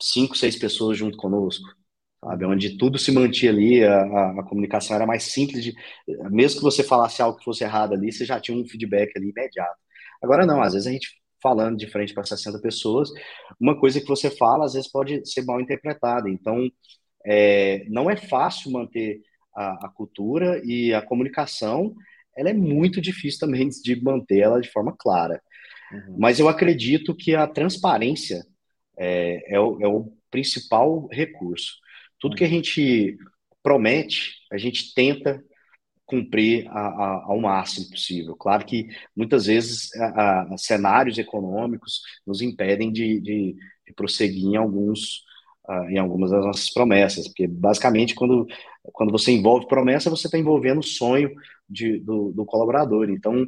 cinco, 0.00 0.36
seis 0.36 0.56
pessoas 0.56 0.98
junto 0.98 1.16
conosco, 1.16 1.64
sabe? 2.22 2.44
Onde 2.46 2.76
tudo 2.76 2.98
se 2.98 3.10
mantinha 3.10 3.50
ali, 3.50 3.84
a, 3.84 4.02
a, 4.02 4.40
a, 4.40 4.42
comunicação 4.44 4.94
era 4.94 5.06
mais 5.06 5.24
simples. 5.24 5.64
De, 5.64 5.74
mesmo 6.30 6.58
que 6.58 6.64
você 6.64 6.82
falasse 6.82 7.20
algo 7.20 7.38
que 7.38 7.44
fosse 7.44 7.64
errado 7.64 7.94
ali, 7.94 8.12
você 8.12 8.24
já 8.24 8.40
tinha 8.40 8.56
um 8.56 8.66
feedback 8.66 9.12
ali 9.16 9.30
imediato. 9.30 9.76
Agora, 10.22 10.46
não, 10.46 10.62
às 10.62 10.72
vezes 10.72 10.86
a 10.86 10.92
gente 10.92 11.20
falando 11.42 11.76
de 11.76 11.88
frente 11.88 12.14
para 12.14 12.24
60 12.24 12.60
pessoas, 12.60 13.10
uma 13.60 13.76
coisa 13.78 14.00
que 14.00 14.06
você 14.06 14.30
fala 14.30 14.64
às 14.64 14.74
vezes 14.74 14.90
pode 14.90 15.28
ser 15.28 15.44
mal 15.44 15.60
interpretada. 15.60 16.30
Então, 16.30 16.70
é, 17.26 17.84
não 17.88 18.08
é 18.08 18.16
fácil 18.16 18.70
manter 18.70 19.20
a, 19.54 19.86
a, 19.86 19.88
cultura 19.88 20.62
e 20.64 20.94
a 20.94 21.02
comunicação, 21.02 21.94
ela 22.36 22.50
é 22.50 22.54
muito 22.54 23.00
difícil 23.00 23.40
também 23.40 23.68
de 23.68 24.02
manter 24.02 24.38
ela 24.38 24.60
de 24.60 24.70
forma 24.70 24.94
clara. 24.96 25.42
Uhum. 25.92 26.16
Mas 26.18 26.38
eu 26.38 26.48
acredito 26.48 27.14
que 27.14 27.34
a 27.34 27.46
transparência 27.46 28.44
é, 28.96 29.54
é, 29.56 29.60
o, 29.60 29.82
é 29.82 29.88
o 29.88 30.12
principal 30.30 31.08
recurso. 31.08 31.81
Tudo 32.22 32.36
que 32.36 32.44
a 32.44 32.48
gente 32.48 33.18
promete, 33.62 34.36
a 34.52 34.56
gente 34.56 34.94
tenta 34.94 35.42
cumprir 36.06 36.68
a, 36.68 36.78
a, 36.78 37.24
ao 37.24 37.40
máximo 37.40 37.90
possível. 37.90 38.36
Claro 38.36 38.64
que 38.64 38.86
muitas 39.16 39.46
vezes 39.46 39.90
a, 39.96 40.56
cenários 40.56 41.18
econômicos 41.18 42.00
nos 42.24 42.40
impedem 42.40 42.92
de, 42.92 43.20
de, 43.20 43.56
de 43.86 43.94
prosseguir 43.94 44.44
em 44.44 44.56
alguns 44.56 45.24
em 45.88 45.96
algumas 45.96 46.30
das 46.30 46.44
nossas 46.44 46.72
promessas, 46.72 47.28
porque 47.28 47.46
basicamente 47.46 48.16
quando, 48.16 48.46
quando 48.82 49.12
você 49.12 49.30
envolve 49.30 49.68
promessa, 49.68 50.10
você 50.10 50.26
está 50.26 50.36
envolvendo 50.36 50.80
o 50.80 50.82
sonho 50.82 51.30
de, 51.68 51.98
do, 52.00 52.32
do, 52.32 52.44
colaborador. 52.44 53.08
Então, 53.08 53.46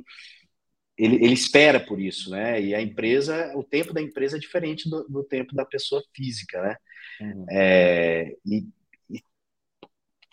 ele, 0.96 1.16
ele 1.16 1.34
espera 1.34 1.80
por 1.80 2.00
isso, 2.00 2.30
né? 2.30 2.62
E 2.62 2.74
a 2.74 2.80
empresa, 2.80 3.52
o 3.56 3.64
tempo 3.64 3.92
da 3.92 4.00
empresa 4.00 4.36
é 4.36 4.40
diferente 4.40 4.88
do, 4.88 5.04
do 5.08 5.24
tempo 5.24 5.54
da 5.54 5.64
pessoa 5.64 6.02
física, 6.14 6.62
né? 6.62 6.76
Uhum. 7.20 7.46
É, 7.50 8.36
e, 8.44 8.66
e, 9.10 9.22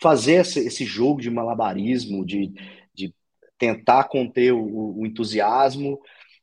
fazer 0.00 0.40
esse, 0.40 0.60
esse, 0.60 0.84
jogo 0.84 1.20
de 1.20 1.30
malabarismo, 1.30 2.24
de, 2.24 2.52
de 2.94 3.14
tentar 3.58 4.04
conter 4.04 4.52
o, 4.52 4.98
o, 4.98 5.06
entusiasmo 5.06 6.00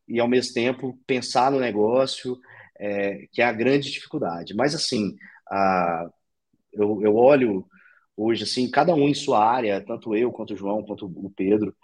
e 0.08 0.20
ao 0.20 0.28
mesmo 0.28 0.54
tempo 0.54 0.98
pensar 1.06 1.52
no 1.52 1.60
negócio, 1.60 2.38
é, 2.80 3.28
que 3.32 3.42
é 3.42 3.46
a 3.46 3.54
grande 3.54 3.92
dificuldade. 3.92 4.54
Mas 4.56 4.74
assim, 4.74 5.16
a, 5.50 6.10
eu, 6.74 7.02
eu 7.04 7.16
olho 7.16 7.66
hoje 8.16 8.44
assim, 8.44 8.70
cada 8.70 8.94
um 8.94 9.08
em 9.08 9.14
sua 9.14 9.46
área, 9.46 9.84
tanto 9.86 10.16
eu 10.16 10.32
quanto 10.32 10.54
o 10.54 10.58
João, 10.58 10.84
quanto 10.84 11.06
o 11.06 11.32
Pedro, 11.36 11.76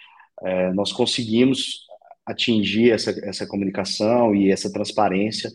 é, 0.43 0.71
nós 0.73 0.91
conseguimos 0.91 1.85
atingir 2.25 2.91
essa, 2.91 3.11
essa 3.23 3.47
comunicação 3.47 4.35
e 4.35 4.51
essa 4.51 4.71
transparência 4.71 5.51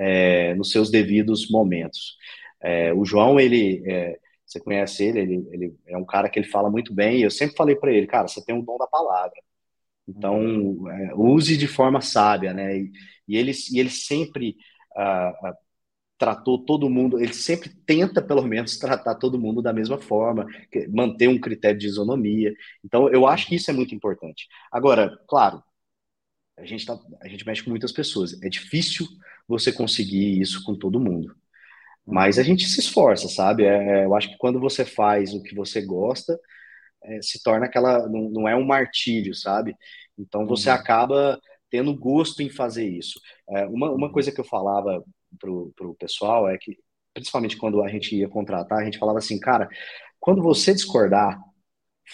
é, 0.00 0.54
nos 0.54 0.70
seus 0.70 0.90
devidos 0.90 1.50
momentos. 1.50 2.16
É, 2.62 2.92
o 2.94 3.04
João, 3.04 3.38
ele, 3.38 3.82
é, 3.86 4.18
você 4.46 4.58
conhece 4.58 5.04
ele, 5.04 5.20
ele, 5.20 5.48
ele 5.52 5.76
é 5.86 5.96
um 5.98 6.04
cara 6.04 6.28
que 6.30 6.38
ele 6.38 6.48
fala 6.48 6.70
muito 6.70 6.94
bem, 6.94 7.18
e 7.18 7.22
eu 7.22 7.30
sempre 7.30 7.54
falei 7.56 7.76
para 7.76 7.92
ele, 7.92 8.06
cara, 8.06 8.26
você 8.26 8.42
tem 8.44 8.54
um 8.54 8.64
dom 8.64 8.78
da 8.78 8.86
palavra, 8.86 9.36
então 10.08 10.90
é, 10.90 11.14
use 11.14 11.56
de 11.56 11.68
forma 11.68 12.00
sábia, 12.00 12.54
né? 12.54 12.78
E, 12.78 12.92
e 13.28 13.36
ele, 13.36 13.52
e 13.72 13.78
ele 13.78 13.90
sempre 13.90 14.56
ah, 14.96 15.32
ah, 15.44 15.54
tratou 16.18 16.64
todo 16.64 16.90
mundo, 16.90 17.20
ele 17.20 17.32
sempre 17.34 17.70
tenta, 17.86 18.22
pelo 18.22 18.42
menos, 18.42 18.78
tratar 18.78 19.16
todo 19.16 19.38
mundo 19.38 19.62
da 19.62 19.72
mesma 19.72 19.98
forma, 19.98 20.46
manter 20.88 21.28
um 21.28 21.38
critério 21.40 21.78
de 21.78 21.86
isonomia. 21.86 22.52
Então, 22.84 23.08
eu 23.10 23.26
acho 23.26 23.46
que 23.48 23.54
isso 23.56 23.70
é 23.70 23.74
muito 23.74 23.94
importante. 23.94 24.48
Agora, 24.72 25.18
claro, 25.28 25.62
a 26.58 26.64
gente, 26.66 26.84
tá, 26.86 26.98
a 27.22 27.28
gente 27.28 27.46
mexe 27.46 27.62
com 27.62 27.70
muitas 27.70 27.92
pessoas. 27.92 28.40
É 28.42 28.48
difícil 28.48 29.06
você 29.50 29.72
conseguir 29.72 30.40
isso 30.40 30.64
com 30.64 30.76
todo 30.76 31.00
mundo. 31.00 31.34
Mas 32.06 32.38
a 32.38 32.42
gente 32.42 32.64
se 32.66 32.80
esforça, 32.80 33.28
sabe? 33.28 33.64
É, 33.64 34.00
é, 34.02 34.04
eu 34.06 34.14
acho 34.14 34.30
que 34.30 34.38
quando 34.38 34.60
você 34.60 34.84
faz 34.84 35.34
o 35.34 35.42
que 35.42 35.54
você 35.54 35.82
gosta, 35.82 36.38
é, 37.04 37.20
se 37.22 37.42
torna 37.42 37.66
aquela. 37.66 38.08
Não, 38.08 38.30
não, 38.30 38.48
é 38.48 38.56
um 38.56 38.64
martírio, 38.64 39.34
sabe? 39.34 39.76
Então 40.18 40.46
você 40.46 40.70
uhum. 40.70 40.76
acaba 40.76 41.40
tendo 41.70 41.94
gosto 41.96 42.42
em 42.42 42.50
fazer 42.50 42.88
isso. 42.88 43.20
É, 43.50 43.66
uma, 43.66 43.90
uma 43.90 44.12
coisa 44.12 44.32
que 44.32 44.40
eu 44.40 44.44
falava 44.44 45.04
pro, 45.38 45.72
pro 45.76 45.94
pessoal 45.94 46.48
é 46.48 46.58
que, 46.58 46.78
principalmente 47.14 47.56
quando 47.56 47.82
a 47.82 47.88
gente 47.88 48.16
ia 48.16 48.28
contratar, 48.28 48.80
a 48.80 48.84
gente 48.84 48.98
falava 48.98 49.18
assim, 49.18 49.38
cara, 49.38 49.68
quando 50.18 50.42
você 50.42 50.74
discordar, 50.74 51.40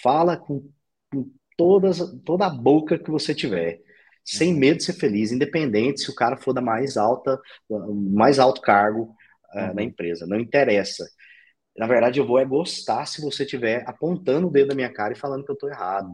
fala 0.01 0.37
com, 0.37 0.69
com 1.11 1.31
todas, 1.57 1.99
toda 2.23 2.45
a 2.45 2.49
boca 2.49 2.99
que 2.99 3.11
você 3.11 3.33
tiver 3.33 3.81
sem 4.27 4.53
uhum. 4.53 4.59
medo 4.59 4.77
de 4.77 4.83
ser 4.83 4.93
feliz, 4.93 5.31
independente 5.31 6.01
se 6.01 6.11
o 6.11 6.15
cara 6.15 6.35
for 6.35 6.51
da 6.51 6.61
mais 6.61 6.97
alta, 6.97 7.39
mais 7.69 8.39
alto 8.39 8.59
cargo 8.59 9.15
uh, 9.55 9.59
uhum. 9.59 9.73
na 9.73 9.83
empresa, 9.83 10.27
não 10.27 10.37
interessa. 10.37 11.07
Na 11.77 11.87
verdade, 11.87 12.19
eu 12.19 12.27
vou 12.27 12.37
é 12.37 12.43
gostar 12.43 13.05
se 13.05 13.21
você 13.21 13.43
estiver 13.43 13.83
apontando 13.87 14.47
o 14.47 14.51
dedo 14.51 14.69
na 14.69 14.75
minha 14.75 14.91
cara 14.91 15.13
e 15.13 15.17
falando 15.17 15.45
que 15.45 15.51
eu 15.51 15.53
estou 15.53 15.69
errado. 15.69 16.13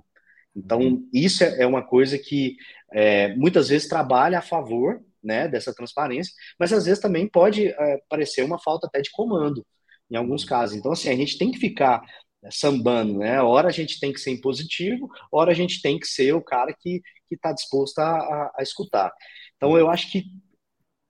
Então, 0.56 0.80
uhum. 0.80 1.10
isso 1.12 1.44
é, 1.44 1.64
é 1.64 1.66
uma 1.66 1.82
coisa 1.82 2.18
que 2.20 2.56
é, 2.92 3.36
muitas 3.36 3.70
vezes 3.70 3.88
trabalha 3.88 4.38
a 4.38 4.44
favor 4.44 5.02
né, 5.24 5.48
dessa 5.48 5.74
transparência, 5.74 6.34
mas 6.60 6.72
às 6.72 6.86
vezes 6.86 7.02
também 7.02 7.28
pode 7.28 7.68
é, 7.68 8.00
parecer 8.08 8.44
uma 8.44 8.60
falta 8.60 8.86
até 8.86 9.02
de 9.02 9.10
comando, 9.10 9.66
em 10.12 10.16
alguns 10.16 10.46
casos. 10.46 10.76
Então, 10.76 10.92
assim, 10.92 11.10
a 11.10 11.16
gente 11.16 11.38
tem 11.40 11.50
que 11.50 11.58
ficar 11.58 12.04
sambando, 12.52 13.20
né? 13.20 13.42
Hora 13.42 13.70
a 13.70 13.72
gente 13.72 14.00
tem 14.00 14.12
que 14.12 14.20
ser 14.20 14.32
impositivo, 14.32 15.10
hora 15.32 15.52
a 15.52 15.56
gente 15.56 15.82
tem 15.82 15.98
que 15.98 16.08
ser 16.08 16.34
o 16.34 16.42
cara 16.42 16.76
que 16.78 17.02
está 17.36 17.52
disposto 17.52 18.00
a, 18.00 18.12
a, 18.12 18.52
a, 18.58 18.64
escutar. 18.64 19.12
Então, 19.56 19.78
eu 19.78 19.90
acho 19.90 20.12
que 20.12 20.26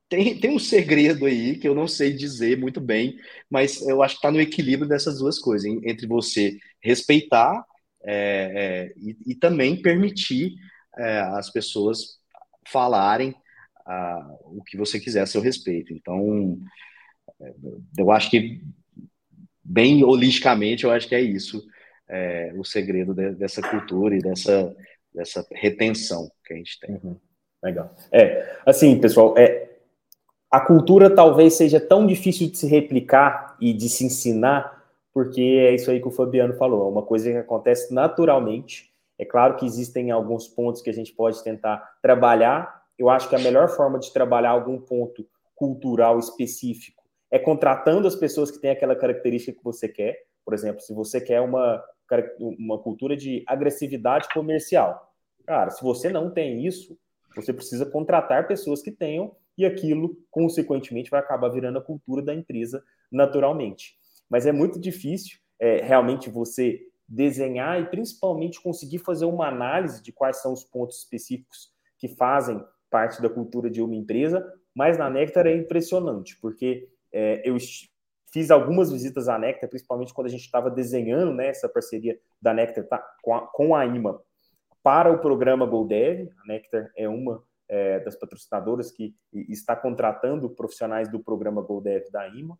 tem, 0.10 0.40
tem 0.40 0.56
um 0.56 0.60
segredo 0.60 1.26
aí 1.26 1.58
que 1.58 1.68
eu 1.68 1.74
não 1.74 1.88
sei 1.88 2.14
dizer 2.14 2.58
muito 2.58 2.80
bem, 2.80 3.18
mas 3.50 3.82
eu 3.82 4.04
acho 4.04 4.16
que 4.16 4.20
está 4.20 4.32
no 4.32 4.42
equilíbrio 4.42 4.88
dessas 4.88 5.20
duas 5.20 5.40
coisas, 5.40 5.66
hein? 5.66 5.82
entre 5.86 6.06
você 6.08 6.58
respeitar 6.82 7.66
é, 8.04 8.14
é, 8.56 8.94
e, 8.98 9.18
e, 9.28 9.36
também 9.36 9.82
permitir 9.82 10.54
é, 10.98 11.20
as 11.20 11.50
pessoas 11.50 12.20
falarem 12.68 13.34
ah, 13.86 14.38
o 14.42 14.62
que 14.64 14.78
você 14.78 15.00
quiser 15.00 15.22
a 15.22 15.26
seu 15.26 15.42
respeito. 15.42 15.94
Então, 15.94 16.60
é, 17.42 17.54
eu 17.98 18.12
acho 18.12 18.30
que 18.30 18.62
bem 19.64 20.04
holisticamente, 20.04 20.84
eu 20.84 20.92
acho 20.92 21.08
que 21.08 21.16
é 21.16 21.22
isso 21.22 21.66
é, 22.08 22.52
o 22.56 22.64
segredo 22.64 23.14
de, 23.14 23.34
dessa 23.36 23.62
cultura 23.62 24.16
e 24.16 24.20
dessa, 24.20 24.76
dessa 25.14 25.46
retenção 25.52 26.30
que 26.46 26.54
a 26.54 26.58
gente 26.58 26.80
tem. 26.80 26.96
Uhum. 26.96 27.16
Legal. 27.64 27.94
É, 28.12 28.58
assim, 28.66 29.00
pessoal, 29.00 29.34
é, 29.38 29.70
a 30.52 30.60
cultura 30.60 31.10
talvez 31.10 31.54
seja 31.56 31.80
tão 31.80 32.06
difícil 32.06 32.50
de 32.50 32.58
se 32.58 32.68
replicar 32.68 33.56
e 33.60 33.74
de 33.74 33.88
se 33.90 34.06
ensinar, 34.06 34.84
porque 35.14 35.42
é 35.42 35.74
isso 35.74 35.90
aí 35.90 36.02
que 36.02 36.08
o 36.08 36.12
Fabiano 36.12 36.54
falou, 36.56 36.86
é 36.86 36.92
uma 36.92 37.04
coisa 37.04 37.32
que 37.32 37.38
acontece 37.38 37.94
naturalmente. 37.94 38.92
É 39.18 39.24
claro 39.24 39.56
que 39.56 39.66
existem 39.66 40.12
alguns 40.12 40.48
pontos 40.48 40.82
que 40.82 40.90
a 40.90 40.94
gente 40.94 41.14
pode 41.14 41.44
tentar 41.44 41.98
trabalhar. 42.02 42.84
Eu 43.00 43.10
acho 43.10 43.30
que 43.30 43.36
a 43.36 43.40
melhor 43.40 43.70
forma 43.70 43.98
de 43.98 44.12
trabalhar 44.12 44.50
algum 44.50 44.80
ponto 44.80 45.26
cultural 45.56 46.20
específico 46.20 47.04
é 47.32 47.40
contratando 47.40 48.08
as 48.08 48.16
pessoas 48.16 48.52
que 48.52 48.60
têm 48.60 48.72
aquela 48.72 48.96
característica 48.96 49.58
que 49.58 49.64
você 49.64 49.88
quer. 49.88 50.24
Por 50.46 50.54
exemplo, 50.54 50.82
se 50.82 50.94
você 50.94 51.20
quer 51.22 51.42
uma, 51.42 51.84
uma 52.40 52.78
cultura 52.80 53.16
de 53.16 53.44
agressividade 53.48 54.28
comercial. 54.34 55.14
Cara, 55.46 55.70
se 55.70 55.84
você 55.84 56.10
não 56.10 56.32
tem 56.32 56.66
isso, 56.66 56.98
você 57.36 57.52
precisa 57.54 57.86
contratar 57.86 58.48
pessoas 58.48 58.82
que 58.82 58.92
tenham 58.92 59.36
e 59.58 59.66
aquilo, 59.66 60.18
consequentemente, 60.32 61.10
vai 61.10 61.20
acabar 61.20 61.50
virando 61.50 61.78
a 61.78 61.84
cultura 61.84 62.22
da 62.22 62.34
empresa 62.34 62.84
naturalmente. 63.12 63.96
Mas 64.30 64.46
é 64.46 64.52
muito 64.52 64.80
difícil 64.80 65.38
é, 65.60 65.78
realmente 65.84 66.30
você 66.30 66.82
desenhar 67.08 67.80
e 67.80 67.86
principalmente 67.86 68.62
conseguir 68.62 69.00
fazer 69.00 69.26
uma 69.26 69.48
análise 69.48 70.02
de 70.02 70.12
quais 70.12 70.42
são 70.42 70.54
os 70.54 70.64
pontos 70.64 71.00
específicos 71.00 71.72
que 71.98 72.08
fazem 72.08 72.64
parte 72.90 73.22
da 73.22 73.30
cultura 73.30 73.70
de 73.70 73.82
uma 73.82 73.96
empresa, 73.96 74.46
mas 74.74 74.98
na 74.98 75.10
Nectar 75.10 75.46
é 75.48 75.56
impressionante, 75.56 76.38
porque 76.42 76.88
é, 77.12 77.48
eu 77.48 77.56
fiz 78.34 78.50
algumas 78.50 78.92
visitas 78.92 79.30
à 79.30 79.38
Nectar, 79.38 79.70
principalmente 79.70 80.12
quando 80.12 80.26
a 80.26 80.30
gente 80.30 80.42
estava 80.42 80.72
desenhando 80.72 81.32
né, 81.32 81.50
essa 81.50 81.70
parceria 81.70 82.20
da 82.42 82.52
Nectar 82.52 82.84
tá, 82.86 82.98
com, 83.22 83.36
a, 83.36 83.42
com 83.42 83.76
a 83.76 83.86
IMA 83.86 84.20
para 84.82 85.12
o 85.12 85.20
programa 85.20 85.68
GoDev. 85.68 86.30
A 86.44 86.48
Nectar 86.48 86.92
é 86.98 87.08
uma 87.08 87.44
é, 87.70 88.00
das 88.00 88.16
patrocinadoras 88.16 88.92
que 88.92 89.16
está 89.32 89.76
contratando 89.76 90.50
profissionais 90.50 91.08
do 91.08 91.20
programa 91.20 91.62
GoDev 91.62 92.10
da 92.12 92.28
IMA. 92.28 92.58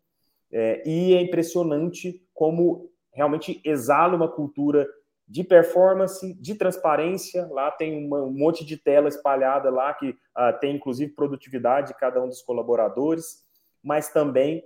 É, 0.52 0.88
e 0.88 1.12
é 1.14 1.20
impressionante 1.20 2.24
como 2.32 2.88
realmente 3.12 3.60
exala 3.64 4.14
uma 4.14 4.28
cultura 4.28 4.86
de 5.26 5.42
performance, 5.42 6.34
de 6.34 6.54
transparência. 6.54 7.48
Lá 7.50 7.72
tem 7.72 8.06
uma, 8.06 8.22
um 8.22 8.30
monte 8.30 8.64
de 8.64 8.76
tela 8.76 9.08
espalhada 9.08 9.70
lá 9.70 9.92
que 9.92 10.10
uh, 10.10 10.58
tem 10.60 10.76
inclusive 10.76 11.14
produtividade 11.14 11.88
de 11.88 11.98
cada 11.98 12.22
um 12.22 12.28
dos 12.28 12.42
colaboradores 12.42 13.44
mas 13.84 14.08
também 14.08 14.64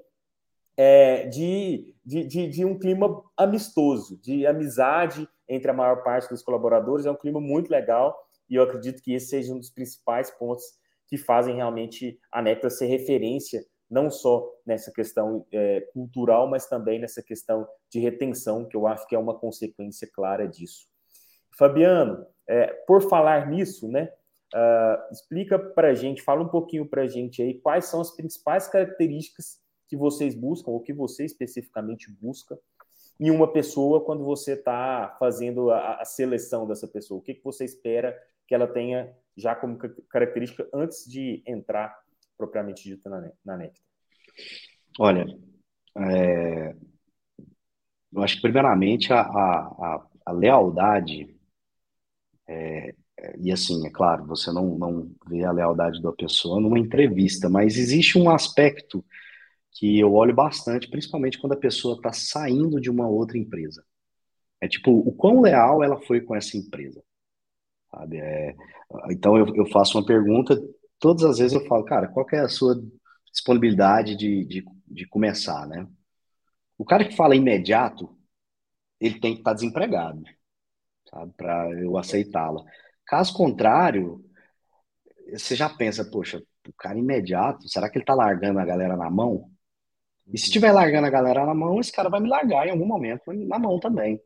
é, 0.79 1.27
de, 1.27 1.93
de, 2.05 2.25
de, 2.25 2.49
de, 2.49 2.65
um 2.65 2.79
clima 2.79 3.21
amistoso, 3.37 4.17
de 4.23 4.47
amizade 4.47 5.29
entre 5.49 5.69
a 5.73 5.75
maior 5.75 6.05
parte 6.05 6.29
dos 6.29 6.41
colaboradores. 6.41 7.05
É 7.05 7.11
um 7.11 7.17
clima 7.17 7.41
muito 7.41 7.69
legal 7.69 8.17
e 8.49 8.55
eu 8.55 8.63
acredito 8.63 9.03
que 9.03 9.13
esse 9.13 9.27
seja 9.27 9.53
um 9.53 9.59
dos 9.59 9.71
principais 9.71 10.31
pontos 10.31 10.65
que 11.09 11.19
fazem 11.19 11.57
realmente 11.57 12.21
a 12.31 12.41
Nectar 12.41 12.71
ser 12.71 12.87
referência, 12.87 13.67
não 13.91 14.09
só 14.09 14.49
nessa 14.65 14.93
questão 14.93 15.45
é, 15.53 15.81
cultural, 15.93 16.49
mas 16.49 16.69
também 16.69 17.01
nessa 17.01 17.25
questão 17.25 17.67
de 17.91 17.99
retenção, 17.99 18.65
que 18.65 18.77
eu 18.77 18.87
acho 18.87 19.05
que 19.09 19.17
é 19.17 19.19
uma 19.19 19.37
consequência 19.37 20.09
clara 20.15 20.47
disso. 20.47 20.87
Fabiano, 21.59 22.25
é, 22.47 22.69
por 22.87 23.03
falar 23.03 23.49
nisso, 23.49 23.89
né, 23.89 24.13
Uh, 24.55 25.13
explica 25.13 25.59
para 25.59 25.89
a 25.89 25.95
gente, 25.95 26.23
fala 26.23 26.43
um 26.43 26.49
pouquinho 26.49 26.89
para 26.89 27.03
a 27.03 27.07
gente 27.07 27.43
aí 27.43 27.61
quais 27.61 27.85
são 27.85 28.01
as 28.01 28.17
principais 28.17 28.67
características 28.67 29.61
que 29.89 29.97
vocês 29.97 30.35
buscam, 30.35 30.71
ou 30.71 30.81
que 30.81 30.93
você 30.93 31.25
especificamente 31.25 32.11
busca 32.11 32.59
em 33.19 33.31
uma 33.31 33.51
pessoa 33.53 34.05
quando 34.05 34.25
você 34.25 34.53
está 34.53 35.17
fazendo 35.19 35.71
a, 35.71 36.01
a, 36.01 36.05
seleção 36.05 36.67
dessa 36.67 36.87
pessoa. 36.87 37.19
O 37.19 37.23
que, 37.23 37.35
que 37.35 37.43
você 37.43 37.65
espera 37.65 38.17
que 38.47 38.55
ela 38.55 38.67
tenha 38.67 39.13
já 39.37 39.57
como 39.57 39.77
característica 40.09 40.69
antes 40.73 41.09
de 41.09 41.43
entrar 41.47 41.99
propriamente 42.37 42.85
dita 42.85 43.11
na, 43.11 43.33
na 43.45 43.57
Nectar? 43.57 43.83
Olha, 45.01 45.27
é, 45.97 46.77
eu 48.13 48.23
acho 48.23 48.37
que 48.37 48.43
primeiramente 48.43 49.13
a, 49.13 49.21
a, 49.21 50.07
a 50.27 50.33
lealdade 50.33 51.37
é, 52.47 52.95
e 53.39 53.51
assim, 53.51 53.87
é 53.87 53.91
claro, 53.91 54.25
você 54.27 54.53
não, 54.53 54.79
não 54.79 55.11
vê 55.29 55.45
a 55.45 55.51
lealdade 55.51 56.01
da 56.01 56.13
pessoa 56.13 56.61
numa 56.61 56.79
entrevista, 56.79 57.49
mas 57.49 57.77
existe 57.77 58.19
um 58.19 58.31
aspecto 58.31 59.05
que 59.73 59.99
eu 59.99 60.13
olho 60.15 60.35
bastante, 60.35 60.89
principalmente 60.91 61.39
quando 61.39 61.53
a 61.55 61.57
pessoa 61.59 61.97
está 61.97 62.13
saindo 62.13 62.81
de 62.81 62.91
uma 62.91 63.09
outra 63.09 63.39
empresa. 63.39 63.85
É 64.61 64.69
tipo, 64.69 64.93
o 64.93 65.13
quão 65.13 65.41
leal 65.41 65.83
ela 65.85 66.01
foi 66.03 66.21
com 66.21 66.35
essa 66.37 66.57
empresa. 66.57 67.03
sabe? 67.91 68.19
É, 68.19 68.55
então 69.11 69.37
eu, 69.37 69.47
eu 69.57 69.67
faço 69.67 69.99
uma 69.99 70.07
pergunta, 70.07 70.57
todas 70.99 71.25
as 71.25 71.39
vezes 71.39 71.55
eu 71.55 71.67
falo, 71.67 71.85
cara, 71.85 72.09
qual 72.09 72.27
é 72.33 72.41
a 72.41 72.49
sua 72.49 72.77
disponibilidade 73.33 74.17
de, 74.17 74.45
de, 74.45 74.65
de 74.87 75.07
começar, 75.09 75.67
né? 75.67 75.87
O 76.79 76.85
cara 76.85 77.05
que 77.07 77.17
fala 77.17 77.37
imediato, 77.37 78.17
ele 79.01 79.21
tem 79.21 79.35
que 79.35 79.41
estar 79.41 79.53
tá 79.53 79.55
desempregado, 79.57 80.23
sabe, 81.11 81.33
para 81.37 81.71
eu 81.81 81.97
aceitá-la. 81.99 82.63
Caso 83.07 83.35
contrário, 83.35 84.25
você 85.33 85.55
já 85.55 85.69
pensa, 85.69 86.05
poxa, 86.11 86.43
o 86.67 86.73
cara 86.73 86.99
imediato, 86.99 87.69
será 87.69 87.89
que 87.91 87.99
ele 87.99 88.05
tá 88.05 88.15
largando 88.15 88.59
a 88.59 88.65
galera 88.65 88.97
na 88.97 89.11
mão? 89.11 89.51
E 90.33 90.39
se 90.39 90.47
estiver 90.47 90.73
largando 90.73 91.07
a 91.07 91.11
galera 91.11 91.47
na 91.47 91.55
mão, 91.55 91.81
esse 91.81 91.93
cara 91.93 92.09
vai 92.09 92.21
me 92.21 92.29
largar 92.29 92.67
em 92.67 92.71
algum 92.71 92.87
momento 92.87 93.33
na 93.33 93.59
mão 93.59 93.79
também. 93.81 94.21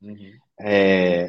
Uhum. 0.00 0.32
É, 0.60 1.28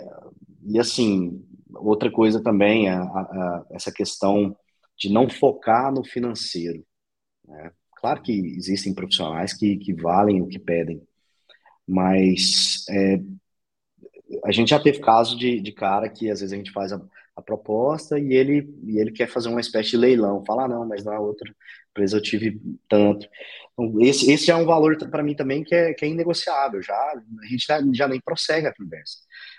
e 0.66 0.80
assim, 0.80 1.44
outra 1.74 2.12
coisa 2.12 2.42
também, 2.42 2.90
a, 2.90 3.02
a, 3.02 3.66
essa 3.72 3.92
questão 3.92 4.56
de 4.98 5.12
não 5.12 5.30
focar 5.30 5.92
no 5.92 6.04
financeiro. 6.04 6.86
Né? 7.48 7.72
Claro 7.98 8.22
que 8.22 8.32
existem 8.32 8.94
profissionais 8.94 9.54
que, 9.54 9.78
que 9.78 9.94
valem 9.94 10.42
o 10.42 10.48
que 10.48 10.60
pedem, 10.60 11.02
mas 11.88 12.86
é, 12.90 13.20
a 14.44 14.52
gente 14.52 14.70
já 14.70 14.80
teve 14.80 15.00
caso 15.00 15.38
de, 15.38 15.60
de 15.60 15.72
cara 15.72 16.10
que 16.10 16.30
às 16.30 16.40
vezes 16.40 16.54
a 16.54 16.58
gente 16.58 16.72
faz 16.72 16.92
a, 16.92 17.02
a 17.36 17.42
proposta 17.42 18.18
e 18.18 18.34
ele, 18.34 18.74
e 18.86 18.98
ele 19.00 19.12
quer 19.12 19.28
fazer 19.28 19.50
uma 19.50 19.60
espécie 19.60 19.92
de 19.92 19.98
leilão. 19.98 20.44
Fala, 20.46 20.66
ah, 20.66 20.68
não, 20.68 20.88
mas 20.88 21.04
na 21.04 21.20
outra 21.20 21.54
empresa 21.92 22.18
eu 22.18 22.22
tive 22.22 22.62
tanto. 22.88 23.28
Então, 23.74 24.02
esse, 24.02 24.32
esse 24.32 24.50
é 24.50 24.56
um 24.56 24.66
valor 24.66 24.98
para 25.10 25.24
mim 25.24 25.36
também 25.36 25.64
que 25.64 25.76
é, 25.76 25.94
que 25.94 26.06
é 26.06 26.08
inegociável. 26.08 26.82
Já, 26.82 26.96
a 26.96 27.46
gente 27.46 27.66
já, 27.68 27.80
já 27.94 28.08
nem 28.08 28.22
prossegue 28.22 28.68
a 28.68 28.74
conversa. 28.74 29.18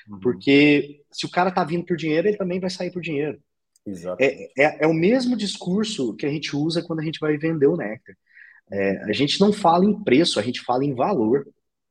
Uhum. 0.08 0.20
Porque 0.20 1.02
se 1.12 1.26
o 1.26 1.30
cara 1.30 1.50
tá 1.50 1.62
vindo 1.64 1.84
por 1.84 1.96
dinheiro, 1.96 2.28
ele 2.28 2.36
também 2.36 2.58
vai 2.58 2.70
sair 2.70 2.90
por 2.90 3.02
dinheiro. 3.02 3.38
É, 4.18 4.64
é, 4.64 4.84
é, 4.84 4.86
o 4.86 4.94
mesmo 4.94 5.36
discurso 5.36 6.14
que 6.16 6.26
a 6.26 6.28
gente 6.28 6.56
usa 6.56 6.82
quando 6.82 7.00
a 7.00 7.04
gente 7.04 7.20
vai 7.20 7.36
vender 7.36 7.66
o 7.66 7.76
néctar. 7.76 8.16
É, 8.72 9.04
a 9.04 9.12
gente 9.12 9.40
não 9.40 9.52
fala 9.52 9.84
em 9.84 10.02
preço, 10.02 10.40
a 10.40 10.42
gente 10.42 10.60
fala 10.62 10.84
em 10.84 10.94
valor. 10.94 11.46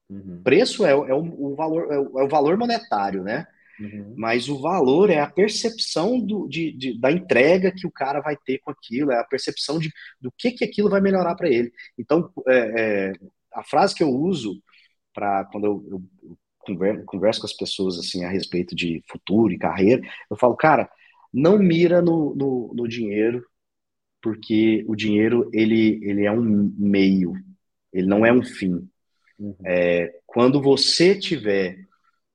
Uhum. 0.10 0.42
Preço 0.44 0.86
é, 0.86 0.92
é, 0.92 1.14
o, 1.14 1.52
o, 1.52 1.56
valor, 1.56 1.92
é 1.92 1.98
o, 1.98 2.20
é 2.20 2.24
o 2.24 2.28
valor 2.28 2.58
monetário, 2.58 3.24
né? 3.24 3.48
Uhum. 3.80 4.14
Mas 4.18 4.48
o 4.48 4.60
valor 4.60 5.10
é 5.10 5.20
a 5.20 5.30
percepção 5.30 6.20
do, 6.20 6.48
de, 6.48 6.72
de, 6.72 7.00
da 7.00 7.12
entrega 7.12 7.72
que 7.72 7.86
o 7.86 7.92
cara 7.92 8.22
vai 8.22 8.38
ter 8.38 8.60
com 8.60 8.72
aquilo, 8.72 9.12
é 9.12 9.20
a 9.20 9.26
percepção 9.26 9.80
de, 9.80 9.92
do 10.20 10.32
que, 10.38 10.52
que 10.52 10.64
aquilo 10.64 10.90
vai 10.90 11.02
melhorar 11.02 11.36
para 11.36 11.50
ele. 11.50 11.72
Então, 11.98 12.32
é, 12.48 12.54
é, 12.78 13.14
a 13.54 13.64
frase 13.64 13.94
que 13.94 14.04
eu 14.04 14.10
uso 14.10 14.62
para 15.14 15.46
quando 15.46 15.66
eu, 15.66 15.88
eu, 15.90 16.04
eu 16.24 16.38
converso, 16.60 17.06
converso, 17.06 17.42
com 17.42 17.48
as 17.48 17.54
pessoas 17.54 18.00
assim 18.00 18.24
a 18.24 18.30
respeito 18.30 18.76
de 18.76 19.04
futuro 19.08 19.54
e 19.54 19.58
carreira, 19.58 20.02
eu 20.30 20.38
falo, 20.38 20.56
cara, 20.56 20.90
não 21.34 21.60
mira 21.60 22.02
no, 22.02 22.34
no, 22.36 22.74
no 22.74 22.88
dinheiro, 22.88 23.46
porque 24.22 24.84
o 24.88 24.96
dinheiro 24.96 25.50
ele, 25.54 26.00
ele 26.02 26.26
é 26.26 26.32
um 26.32 26.74
meio, 26.78 27.34
ele 27.94 28.08
não 28.08 28.26
é 28.26 28.32
um 28.32 28.44
fim. 28.44 28.88
Uhum. 29.38 29.56
É, 29.66 30.20
quando 30.26 30.62
você 30.62 31.14
tiver 31.14 31.86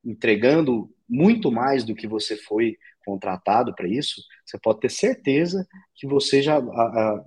entregando 0.04 0.90
muito 1.10 1.50
mais 1.50 1.84
do 1.84 1.94
que 1.94 2.06
você 2.06 2.36
foi 2.36 2.76
contratado 3.04 3.74
para 3.74 3.88
isso, 3.88 4.22
você 4.46 4.58
pode 4.58 4.80
ter 4.80 4.90
certeza 4.90 5.66
que 5.94 6.06
você 6.06 6.40
já 6.40 6.56
a, 6.56 6.60
a, 6.60 7.24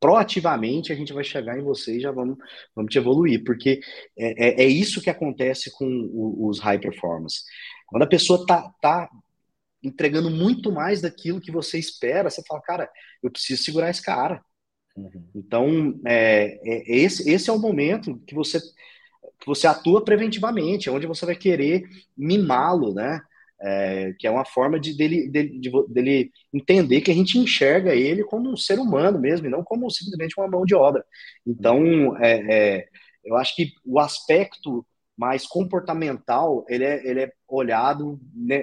proativamente 0.00 0.92
a 0.92 0.96
gente 0.96 1.12
vai 1.12 1.22
chegar 1.22 1.56
em 1.56 1.62
você 1.62 1.96
e 1.96 2.00
já 2.00 2.10
vamos, 2.10 2.36
vamos 2.74 2.90
te 2.90 2.98
evoluir, 2.98 3.44
porque 3.44 3.80
é, 4.18 4.48
é, 4.48 4.64
é 4.64 4.66
isso 4.66 5.00
que 5.00 5.08
acontece 5.08 5.70
com 5.70 5.86
os 6.44 6.58
high 6.58 6.80
performance. 6.80 7.44
Quando 7.86 8.02
a 8.02 8.08
pessoa 8.08 8.44
tá, 8.44 8.68
tá 8.82 9.08
entregando 9.80 10.28
muito 10.28 10.72
mais 10.72 11.00
daquilo 11.00 11.40
que 11.40 11.52
você 11.52 11.78
espera, 11.78 12.28
você 12.28 12.42
fala, 12.48 12.60
cara, 12.62 12.90
eu 13.22 13.30
preciso 13.30 13.62
segurar 13.62 13.90
esse 13.90 14.02
cara. 14.02 14.44
Uhum. 14.96 15.30
Então, 15.36 16.00
é, 16.04 16.58
é, 16.64 16.96
esse, 16.96 17.30
esse 17.30 17.48
é 17.48 17.52
o 17.52 17.58
momento 17.58 18.18
que 18.26 18.34
você 18.34 18.58
que 19.42 19.46
você 19.46 19.66
atua 19.66 20.04
preventivamente, 20.04 20.88
onde 20.88 21.06
você 21.06 21.26
vai 21.26 21.34
querer 21.34 21.82
mimá-lo, 22.16 22.94
né? 22.94 23.20
É, 23.60 24.12
que 24.18 24.26
é 24.26 24.30
uma 24.30 24.44
forma 24.44 24.78
de 24.78 24.96
dele, 24.96 25.28
dele, 25.28 25.58
de, 25.60 25.70
dele 25.88 26.30
entender 26.52 27.00
que 27.00 27.12
a 27.12 27.14
gente 27.14 27.38
enxerga 27.38 27.94
ele 27.94 28.24
como 28.24 28.50
um 28.50 28.56
ser 28.56 28.78
humano 28.78 29.20
mesmo, 29.20 29.46
e 29.46 29.50
não 29.50 29.62
como 29.62 29.90
simplesmente 29.90 30.34
uma 30.38 30.48
mão 30.48 30.64
de 30.64 30.74
obra. 30.74 31.04
Então, 31.46 32.16
é, 32.18 32.78
é, 32.78 32.88
eu 33.24 33.36
acho 33.36 33.54
que 33.54 33.72
o 33.84 34.00
aspecto 34.00 34.84
mais 35.16 35.46
comportamental, 35.46 36.64
ele 36.68 36.84
é, 36.84 37.06
ele 37.08 37.20
é 37.22 37.32
olhado 37.48 38.18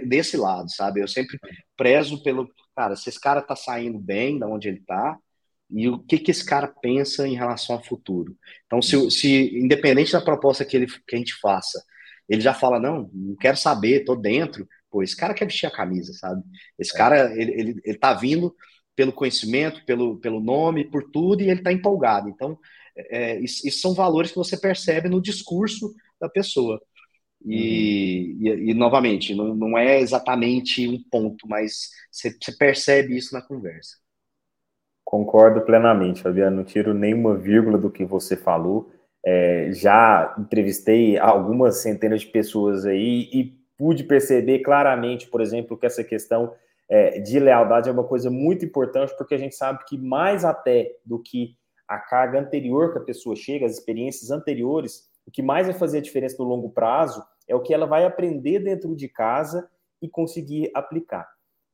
desse 0.06 0.36
lado, 0.36 0.70
sabe? 0.70 1.02
Eu 1.02 1.08
sempre 1.08 1.38
prezo 1.78 2.22
pelo, 2.24 2.50
cara, 2.76 2.96
se 2.96 3.10
esse 3.10 3.20
cara 3.20 3.42
tá 3.42 3.56
saindo 3.56 4.00
bem 4.00 4.40
da 4.40 4.48
onde 4.48 4.68
ele 4.68 4.82
tá, 4.86 5.18
e 5.70 5.88
o 5.88 6.00
que, 6.00 6.18
que 6.18 6.32
esse 6.32 6.46
cara 6.46 6.68
pensa 6.68 7.28
em 7.28 7.36
relação 7.36 7.76
ao 7.76 7.84
futuro. 7.84 8.36
Então, 8.66 8.82
se, 8.82 9.12
se 9.12 9.58
independente 9.58 10.12
da 10.12 10.22
proposta 10.22 10.66
que, 10.66 10.76
ele, 10.76 10.88
que 10.88 11.16
a 11.16 11.18
gente 11.18 11.36
faça, 11.40 11.84
ele 12.28 12.42
já 12.42 12.54
fala, 12.54 12.80
não, 12.80 13.10
não 13.14 13.36
quero 13.36 13.58
saber, 13.58 14.04
tô 14.04 14.16
dentro, 14.16 14.68
pô, 14.90 15.04
esse 15.04 15.16
cara 15.16 15.34
quer 15.34 15.46
vestir 15.46 15.68
a 15.68 15.72
camisa, 15.72 16.14
sabe? 16.14 16.44
Esse 16.78 16.94
é. 16.94 16.98
cara, 16.98 17.40
ele, 17.40 17.52
ele, 17.52 17.82
ele 17.84 17.98
tá 17.98 18.14
vindo 18.14 18.56
pelo 18.96 19.14
conhecimento, 19.14 19.86
pelo, 19.86 20.20
pelo 20.20 20.40
nome, 20.40 20.90
por 20.90 21.10
tudo, 21.12 21.42
e 21.42 21.50
ele 21.50 21.62
tá 21.62 21.72
empolgado. 21.72 22.30
Então, 22.30 22.58
é, 22.96 23.34
é 23.34 23.40
isso, 23.40 23.68
isso, 23.68 23.80
são 23.80 23.94
valores 23.94 24.32
que 24.32 24.38
você 24.38 24.58
percebe 24.58 25.08
no 25.08 25.22
discurso 25.22 25.94
da 26.20 26.28
pessoa. 26.28 26.82
E, 27.46 28.36
uhum. 28.36 28.48
e, 28.48 28.72
e, 28.72 28.74
novamente, 28.74 29.34
não, 29.34 29.56
não 29.56 29.78
é 29.78 30.00
exatamente 30.02 30.88
um 30.88 31.02
ponto, 31.10 31.48
mas 31.48 31.90
você, 32.12 32.32
você 32.32 32.52
percebe 32.52 33.16
isso 33.16 33.34
na 33.34 33.42
conversa. 33.42 33.98
Concordo 35.10 35.62
plenamente, 35.62 36.22
Fabiano. 36.22 36.58
Não 36.58 36.64
tiro 36.64 36.94
nenhuma 36.94 37.36
vírgula 37.36 37.80
do 37.80 37.90
que 37.90 38.06
você 38.06 38.38
falou. 38.38 38.92
É, 39.26 39.72
já 39.74 40.36
entrevistei 40.38 41.18
algumas 41.18 41.78
centenas 41.78 42.22
de 42.22 42.28
pessoas 42.28 42.86
aí 42.86 43.28
e 43.34 43.60
pude 43.76 44.04
perceber 44.04 44.60
claramente, 44.60 45.28
por 45.28 45.42
exemplo, 45.42 45.76
que 45.76 45.88
essa 45.88 46.04
questão 46.04 46.54
é, 46.88 47.20
de 47.22 47.40
lealdade 47.40 47.90
é 47.90 47.92
uma 47.92 48.04
coisa 48.04 48.30
muito 48.30 48.64
importante, 48.64 49.18
porque 49.18 49.34
a 49.34 49.40
gente 49.40 49.56
sabe 49.56 49.84
que 49.88 49.98
mais 49.98 50.46
até 50.46 50.92
do 51.04 51.18
que 51.18 51.56
a 51.88 51.98
carga 51.98 52.40
anterior 52.40 52.92
que 52.92 53.00
a 53.00 53.04
pessoa 53.04 53.36
chega, 53.36 53.66
as 53.66 53.72
experiências 53.72 54.30
anteriores, 54.30 55.10
o 55.26 55.32
que 55.32 55.42
mais 55.42 55.66
vai 55.66 55.76
fazer 55.76 55.98
a 55.98 56.02
diferença 56.02 56.36
no 56.38 56.48
longo 56.48 56.70
prazo 56.70 57.26
é 57.48 57.56
o 57.56 57.62
que 57.62 57.74
ela 57.74 57.88
vai 57.88 58.06
aprender 58.06 58.60
dentro 58.60 58.96
de 58.96 59.08
casa 59.08 59.68
e 60.04 60.08
conseguir 60.08 60.70
aplicar. 60.76 61.28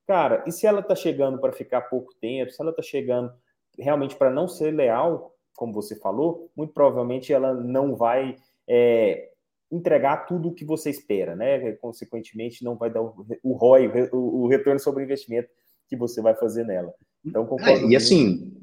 Cara, 0.08 0.44
e 0.46 0.52
se 0.52 0.68
ela 0.68 0.82
está 0.82 0.96
chegando 0.96 1.40
para 1.40 1.52
ficar 1.52 1.82
pouco 1.82 2.14
tempo, 2.22 2.52
se 2.52 2.62
ela 2.62 2.72
está 2.72 2.84
chegando 2.84 3.32
realmente 3.78 4.16
para 4.16 4.30
não 4.30 4.48
ser 4.48 4.72
leal, 4.72 5.36
como 5.56 5.74
você 5.74 5.96
falou, 5.96 6.52
muito 6.56 6.74
provavelmente 6.74 7.34
ela 7.34 7.54
não 7.54 7.96
vai 7.96 8.36
é, 8.68 9.30
entregar 9.72 10.26
tudo 10.26 10.50
o 10.50 10.54
que 10.54 10.64
você 10.64 10.90
espera, 10.90 11.36
né? 11.36 11.72
Consequentemente, 11.74 12.64
não 12.64 12.76
vai 12.76 12.92
dar 12.92 13.02
o, 13.02 13.26
o 13.44 13.54
ROI, 13.54 13.88
o, 14.12 14.44
o, 14.44 14.48
retorno 14.48 14.80
sobre 14.80 15.04
o 15.04 15.06
investimento 15.06 15.50
que 15.88 15.96
você 15.96 16.22
vai 16.22 16.36
fazer 16.36 16.66
nela. 16.66 16.94
Então, 17.26 17.46
concordo. 17.46 17.86
É, 17.86 17.90
e 17.90 17.96
assim, 17.96 18.54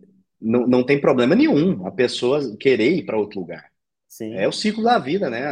não, 0.40 0.66
não 0.66 0.84
tem 0.84 1.00
problema 1.00 1.34
nenhum 1.34 1.86
a 1.86 1.90
pessoa 1.90 2.40
querer 2.56 2.90
ir 2.90 3.04
para 3.04 3.18
outro 3.18 3.40
lugar. 3.40 3.71
Sim. 4.12 4.34
É 4.34 4.46
o 4.46 4.52
ciclo 4.52 4.84
da 4.84 4.98
vida, 4.98 5.30
né? 5.30 5.42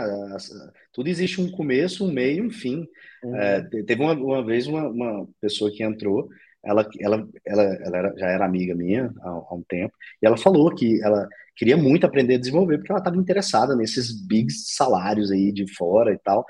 Tudo 0.93 1.09
existe 1.09 1.41
um 1.41 1.51
começo, 1.51 2.05
um 2.05 2.13
meio, 2.13 2.45
um 2.45 2.51
fim. 2.51 2.87
Uhum. 3.25 3.35
É, 3.35 3.63
teve 3.63 4.03
uma, 4.03 4.13
uma 4.13 4.45
vez 4.45 4.67
uma, 4.67 4.87
uma, 4.87 5.27
pessoa 5.41 5.71
que 5.73 5.83
entrou, 5.83 6.29
ela, 6.63 6.87
ela, 7.01 7.27
ela, 7.43 7.63
ela 7.63 7.97
era, 7.97 8.15
já 8.19 8.27
era 8.27 8.45
amiga 8.45 8.75
minha 8.75 9.11
há, 9.23 9.29
há, 9.31 9.55
um 9.55 9.63
tempo, 9.67 9.95
e 10.23 10.27
ela 10.27 10.37
falou 10.37 10.75
que 10.75 11.03
ela 11.03 11.27
queria 11.57 11.75
muito 11.75 12.05
aprender 12.05 12.35
a 12.35 12.39
desenvolver, 12.39 12.77
porque 12.77 12.93
ela 12.93 12.99
estava 13.01 13.17
interessada 13.17 13.75
nesses 13.75 14.13
big 14.27 14.53
salários 14.53 15.31
aí 15.33 15.51
de 15.53 15.67
fora 15.75 16.13
e 16.13 16.19
tal. 16.19 16.45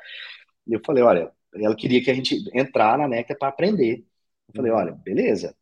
E 0.67 0.73
eu 0.73 0.81
falei, 0.85 1.05
olha, 1.05 1.31
ela 1.55 1.77
queria 1.77 2.03
que 2.03 2.11
a 2.11 2.15
gente 2.15 2.43
entrar 2.53 2.99
na 2.99 3.07
NECA 3.07 3.37
para 3.39 3.49
aprender. 3.49 4.05
Eu 4.49 4.57
falei, 4.57 4.73
olha, 4.73 4.93
beleza, 5.05 5.55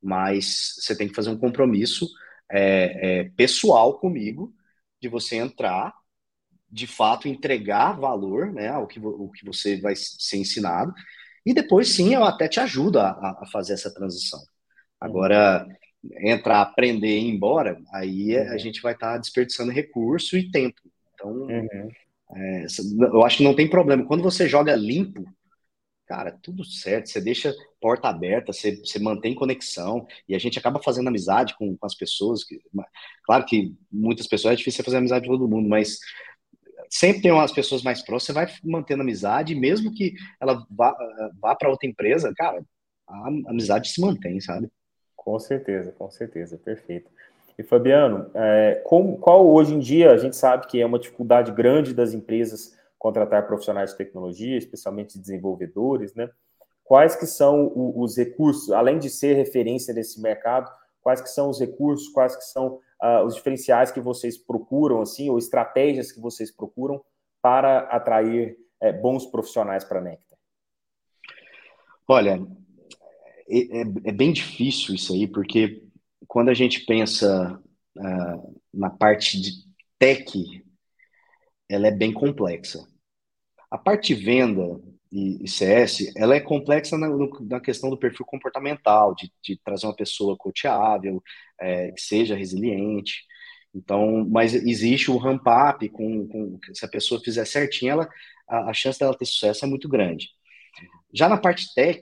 mas 0.00 0.76
você 0.78 0.96
tem 0.96 1.08
que 1.08 1.14
fazer 1.14 1.30
um 1.30 1.38
compromisso 1.38 2.08
é, 2.52 3.22
é, 3.22 3.24
pessoal 3.30 3.98
comigo 3.98 4.54
de 5.00 5.08
você 5.08 5.36
entrar, 5.36 5.94
de 6.70 6.86
fato 6.86 7.28
entregar 7.28 7.98
valor, 7.98 8.52
né, 8.52 8.68
ao 8.68 8.86
que, 8.86 9.00
o 9.00 9.30
que 9.30 9.44
você 9.44 9.80
vai 9.80 9.94
ser 9.96 10.38
ensinado, 10.38 10.92
e 11.46 11.54
depois 11.54 11.88
sim 11.88 12.14
eu 12.14 12.24
até 12.24 12.48
te 12.48 12.60
ajudo 12.60 12.98
a, 12.98 13.38
a 13.40 13.46
fazer 13.50 13.72
essa 13.72 13.92
transição. 13.92 14.40
Agora, 15.00 15.66
entrar, 16.20 16.60
aprender 16.60 17.18
e 17.18 17.28
ir 17.28 17.34
embora, 17.34 17.80
aí 17.92 18.36
a 18.36 18.52
uhum. 18.52 18.58
gente 18.58 18.82
vai 18.82 18.92
estar 18.92 19.12
tá 19.12 19.18
desperdiçando 19.18 19.72
recurso 19.72 20.36
e 20.36 20.50
tempo. 20.50 20.80
Então, 21.14 21.30
uhum. 21.30 21.88
é, 22.36 22.66
eu 23.12 23.24
acho 23.24 23.38
que 23.38 23.44
não 23.44 23.54
tem 23.54 23.68
problema. 23.68 24.04
Quando 24.04 24.22
você 24.22 24.48
joga 24.48 24.74
limpo, 24.74 25.24
cara, 26.08 26.32
tudo 26.42 26.64
certo, 26.64 27.10
você 27.10 27.20
deixa 27.20 27.54
porta 27.78 28.08
aberta, 28.08 28.50
você, 28.50 28.76
você 28.76 28.98
mantém 28.98 29.34
conexão, 29.34 30.06
e 30.26 30.34
a 30.34 30.38
gente 30.38 30.58
acaba 30.58 30.82
fazendo 30.82 31.08
amizade 31.08 31.54
com, 31.56 31.76
com 31.76 31.86
as 31.86 31.94
pessoas. 31.94 32.42
Que, 32.42 32.58
claro 33.24 33.44
que 33.44 33.76
muitas 33.92 34.26
pessoas 34.26 34.54
é 34.54 34.56
difícil 34.56 34.82
fazer 34.82 34.96
amizade 34.96 35.28
com 35.28 35.34
todo 35.36 35.48
mundo, 35.48 35.68
mas 35.68 35.98
sempre 36.88 37.20
tem 37.20 37.30
umas 37.30 37.52
pessoas 37.52 37.82
mais 37.82 38.02
próximas, 38.02 38.24
você 38.24 38.32
vai 38.32 38.46
mantendo 38.64 39.02
amizade, 39.02 39.54
mesmo 39.54 39.92
que 39.92 40.14
ela 40.40 40.66
vá, 40.70 40.96
vá 41.38 41.54
para 41.54 41.68
outra 41.68 41.86
empresa, 41.86 42.32
cara, 42.34 42.64
a 43.06 43.28
amizade 43.50 43.90
se 43.90 44.00
mantém, 44.00 44.40
sabe? 44.40 44.70
Com 45.14 45.38
certeza, 45.38 45.92
com 45.92 46.10
certeza, 46.10 46.56
perfeito. 46.56 47.10
E 47.58 47.62
Fabiano, 47.62 48.30
é, 48.34 48.80
como, 48.86 49.18
qual 49.18 49.46
hoje 49.46 49.74
em 49.74 49.78
dia 49.78 50.12
a 50.12 50.16
gente 50.16 50.36
sabe 50.36 50.66
que 50.68 50.80
é 50.80 50.86
uma 50.86 50.98
dificuldade 50.98 51.52
grande 51.52 51.92
das 51.92 52.14
empresas 52.14 52.78
contratar 52.98 53.46
profissionais 53.46 53.90
de 53.92 53.96
tecnologia, 53.96 54.56
especialmente 54.56 55.18
desenvolvedores, 55.18 56.14
né? 56.14 56.28
Quais 56.84 57.14
que 57.14 57.26
são 57.26 57.70
os 57.74 58.16
recursos, 58.16 58.70
além 58.70 58.98
de 58.98 59.10
ser 59.10 59.34
referência 59.34 59.92
nesse 59.92 60.20
mercado, 60.20 60.70
quais 61.02 61.20
que 61.20 61.28
são 61.28 61.50
os 61.50 61.60
recursos, 61.60 62.08
quais 62.08 62.34
que 62.34 62.44
são 62.44 62.80
uh, 63.02 63.24
os 63.26 63.34
diferenciais 63.34 63.90
que 63.90 64.00
vocês 64.00 64.38
procuram, 64.38 65.02
assim, 65.02 65.28
ou 65.28 65.38
estratégias 65.38 66.10
que 66.10 66.20
vocês 66.20 66.50
procuram 66.50 67.02
para 67.42 67.80
atrair 67.80 68.56
é, 68.80 68.92
bons 68.92 69.26
profissionais 69.26 69.84
para 69.84 69.98
a 69.98 70.02
Nectar? 70.02 70.38
Olha, 72.06 72.40
é, 73.48 73.58
é, 73.58 73.80
é, 73.80 74.12
bem 74.12 74.32
difícil 74.32 74.94
isso 74.94 75.12
aí, 75.12 75.26
porque 75.26 75.82
quando 76.26 76.48
a 76.48 76.54
gente 76.54 76.84
pensa 76.84 77.60
uh, 77.96 78.60
na 78.72 78.90
parte 78.90 79.40
de 79.40 79.52
tech, 79.98 80.64
ela 81.68 81.86
é 81.86 81.90
bem 81.90 82.12
complexa. 82.12 82.86
A 83.70 83.76
parte 83.76 84.14
venda 84.14 84.80
e, 85.12 85.44
e 85.44 85.48
CS, 85.48 86.12
ela 86.16 86.34
é 86.34 86.40
complexa 86.40 86.96
na, 86.96 87.08
na, 87.42 87.60
questão 87.60 87.90
do 87.90 87.98
perfil 87.98 88.24
comportamental, 88.26 89.14
de, 89.14 89.32
de 89.42 89.58
trazer 89.62 89.86
uma 89.86 89.96
pessoa 89.96 90.36
coteável, 90.36 91.22
é, 91.60 91.92
que 91.92 92.00
seja 92.00 92.36
resiliente. 92.36 93.24
Então, 93.74 94.26
mas 94.28 94.54
existe 94.54 95.10
o 95.10 95.16
ramp 95.16 95.42
up 95.46 95.88
com, 95.90 96.26
com 96.28 96.58
se 96.72 96.84
a 96.84 96.88
pessoa 96.88 97.20
fizer 97.20 97.44
certinho, 97.44 97.92
ela, 97.92 98.08
a, 98.48 98.70
a 98.70 98.72
chance 98.72 98.98
dela 98.98 99.16
ter 99.16 99.26
sucesso 99.26 99.64
é 99.64 99.68
muito 99.68 99.88
grande. 99.88 100.28
Já 101.12 101.28
na 101.28 101.36
parte 101.36 101.72
tech, 101.74 102.00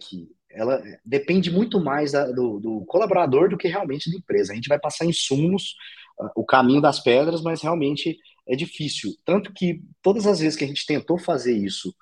ela 0.50 0.83
depende 1.05 1.50
muito 1.50 1.79
mais 1.79 2.12
da, 2.12 2.31
do, 2.31 2.59
do, 2.59 2.85
colaborador 2.87 3.48
do 3.48 3.59
que 3.59 3.68
realmente 3.68 4.11
da 4.11 4.16
empresa. 4.16 4.52
A 4.52 4.57
gente 4.57 4.68
vai 4.68 4.79
passar 4.79 5.05
insumos, 5.05 5.74
uh, 6.18 6.31
o 6.35 6.44
caminho 6.44 6.81
das 6.81 7.00
pedras, 7.00 7.42
mas 7.42 7.62
realmente 7.62 8.18
é 8.47 8.57
difícil. 8.57 9.13
Tanto 9.25 9.53
que 9.53 9.83
todas 10.03 10.27
as 10.27 10.41
vezes 10.41 10.57
que 10.57 10.65
a 10.65 10.69
gente 10.69 10.87
tentou 10.87 11.19
fazer 11.19 11.57
isso 11.57 11.95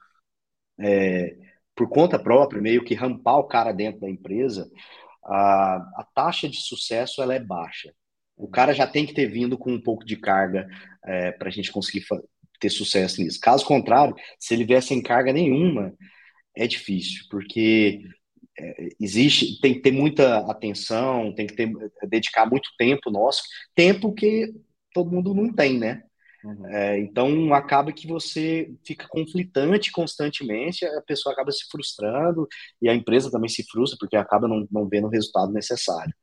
é, 0.79 1.37
por 1.75 1.89
conta 1.89 2.19
própria, 2.19 2.61
meio 2.61 2.85
que 2.85 2.95
rampar 2.95 3.39
o 3.39 3.49
cara 3.49 3.73
dentro 3.73 4.01
da 4.01 4.11
empresa, 4.11 4.71
a, 5.25 5.77
a 5.97 6.07
taxa 6.15 6.49
de 6.49 6.61
sucesso 6.61 7.23
ela 7.23 7.35
é 7.35 7.41
baixa. 7.41 7.93
O 8.37 8.49
cara 8.49 8.73
já 8.73 8.87
tem 8.87 9.07
que 9.07 9.15
ter 9.15 9.27
vindo 9.27 9.57
com 9.57 9.73
um 9.73 9.81
pouco 9.81 10.05
de 10.05 10.17
carga 10.17 10.69
é, 11.05 11.33
para 11.33 11.49
a 11.49 11.53
gente 11.53 11.71
conseguir 11.71 12.05
ter 12.61 12.71
sucesso 12.71 13.23
nisso. 13.23 13.41
Caso 13.41 13.65
contrário, 13.65 14.15
se 14.39 14.55
ele 14.55 14.65
vier 14.65 14.83
sem 14.83 15.03
carga 15.03 15.33
nenhuma, 15.33 15.95
é 16.57 16.67
difícil, 16.67 17.25
porque 17.31 18.01
é, 18.59 18.89
existe, 19.01 19.61
tem 19.61 19.75
que 19.75 19.81
ter 19.81 19.93
muita 19.93 20.39
atenção, 20.51 21.35
tem 21.35 21.47
que 21.47 21.55
ter, 21.55 21.71
dedicar 22.09 22.49
muito 22.49 22.71
tempo 22.77 23.11
nosso, 23.11 23.43
tempo 23.75 24.13
que 24.13 24.53
todo 24.93 25.11
mundo 25.11 25.35
não 25.35 25.53
tem, 25.53 25.79
né? 25.79 26.03
Uhum. 26.45 26.67
É, 26.67 26.99
então 26.99 27.55
acaba 27.55 27.91
que 27.91 28.07
você 28.07 28.71
fica 28.85 29.09
conflitante 29.09 29.91
constantemente, 29.91 30.85
a 30.85 31.01
pessoa 31.01 31.33
acaba 31.33 31.51
se 31.51 31.65
frustrando 31.71 32.47
e 32.83 32.89
a 32.89 32.95
empresa 32.95 33.31
também 33.31 33.49
se 33.49 33.65
frustra 33.65 33.97
porque 33.99 34.17
acaba 34.17 34.47
não, 34.47 34.69
não 34.71 34.87
vendo 34.87 35.07
o 35.07 35.11
resultado 35.11 35.51
necessário. 35.53 36.15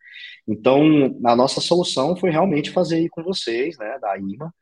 Então 0.47 0.83
a 1.25 1.35
nossa 1.35 1.59
solução 1.59 2.15
foi 2.15 2.29
realmente 2.29 2.69
fazer 2.71 2.97
aí 2.97 3.09
com 3.09 3.23
vocês, 3.23 3.77
né, 3.79 3.97
da 3.99 4.15
IMA, 4.17 4.53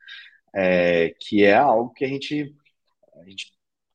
é, 0.54 1.14
que 1.20 1.44
é 1.44 1.56
algo 1.56 1.92
que 1.92 2.04
a 2.04 2.08
gente, 2.08 2.54
a 3.22 3.28
gente 3.28 3.52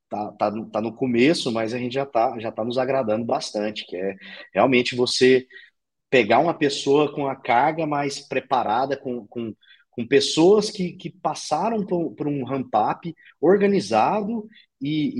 tá, 0.09 0.31
tá, 0.33 0.51
tá 0.71 0.81
no 0.81 0.93
começo, 0.95 1.51
mas 1.51 1.73
a 1.73 1.79
gente 1.79 1.93
já 1.93 2.05
tá, 2.05 2.37
já 2.39 2.51
tá 2.51 2.63
nos 2.63 2.77
agradando 2.77 3.25
bastante, 3.25 3.85
que 3.87 3.95
é 3.97 4.15
realmente 4.53 4.95
você 4.95 5.47
pegar 6.09 6.39
uma 6.39 6.53
pessoa 6.53 7.13
com 7.13 7.27
a 7.27 7.35
carga 7.35 7.85
mais 7.85 8.19
preparada, 8.19 8.95
com, 8.97 9.27
com, 9.27 9.53
com 9.95 10.05
pessoas 10.05 10.69
que, 10.69 10.91
que 10.91 11.09
passaram 11.09 11.85
por, 11.85 12.13
por 12.15 12.27
um 12.27 12.43
ramp-up 12.43 13.15
organizado 13.39 14.47
e, 14.81 15.13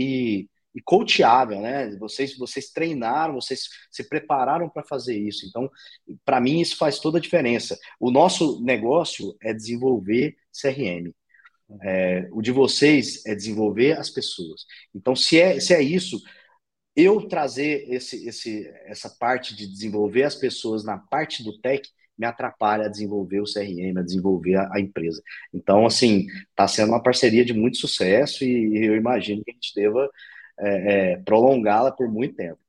e, 0.44 0.50
e 0.76 0.82
coachável, 0.84 1.62
né? 1.62 1.96
Vocês, 1.98 2.38
vocês 2.38 2.72
treinaram, 2.72 3.36
vocês 3.36 3.70
se 3.90 4.08
prepararam 4.08 4.70
para 4.70 4.84
fazer 4.84 5.18
isso. 5.18 5.46
Então, 5.48 5.72
para 6.26 6.42
mim, 6.42 6.60
isso 6.60 6.76
faz 6.76 7.00
toda 7.00 7.18
a 7.18 7.22
diferença. 7.22 7.80
O 8.00 8.12
nosso 8.12 8.62
negócio 8.62 9.36
é 9.42 9.54
desenvolver 9.54 10.36
CRM. 10.52 11.14
É, 11.82 12.28
o 12.32 12.42
de 12.42 12.52
vocês 12.52 13.26
é 13.26 13.34
desenvolver 13.34 13.98
as 13.98 14.10
pessoas. 14.10 14.66
Então, 14.94 15.16
se 15.16 15.40
é, 15.40 15.60
se 15.60 15.74
é 15.74 15.82
isso, 15.82 16.22
eu 16.96 17.28
trazer 17.28 17.86
esse, 17.90 18.28
esse, 18.28 18.68
essa 18.86 19.10
parte 19.10 19.56
de 19.56 19.68
desenvolver 19.68 20.24
as 20.24 20.36
pessoas 20.36 20.84
na 20.84 20.98
parte 20.98 21.44
do 21.44 21.58
tech 21.60 21.90
me 22.18 22.26
atrapalha 22.26 22.86
a 22.86 22.90
desenvolver 22.90 23.42
o 23.42 23.46
CRM, 23.46 23.98
a 23.98 24.04
desenvolver 24.04 24.56
a, 24.56 24.70
a 24.74 24.80
empresa. 24.80 25.22
Então, 25.54 25.86
assim, 25.86 26.28
está 26.50 26.68
sendo 26.68 26.90
uma 26.90 27.04
parceria 27.04 27.44
de 27.44 27.54
muito 27.54 27.78
sucesso 27.78 28.44
e 28.44 28.86
eu 28.86 28.96
imagino 28.96 29.44
que 29.44 29.52
a 29.52 29.54
gente 29.54 29.74
deva 29.76 30.10
é, 30.60 31.14
é, 31.14 31.18
prolongá-la 31.18 31.92
por 31.92 32.08
muito 32.08 32.36
tempo. 32.36 32.60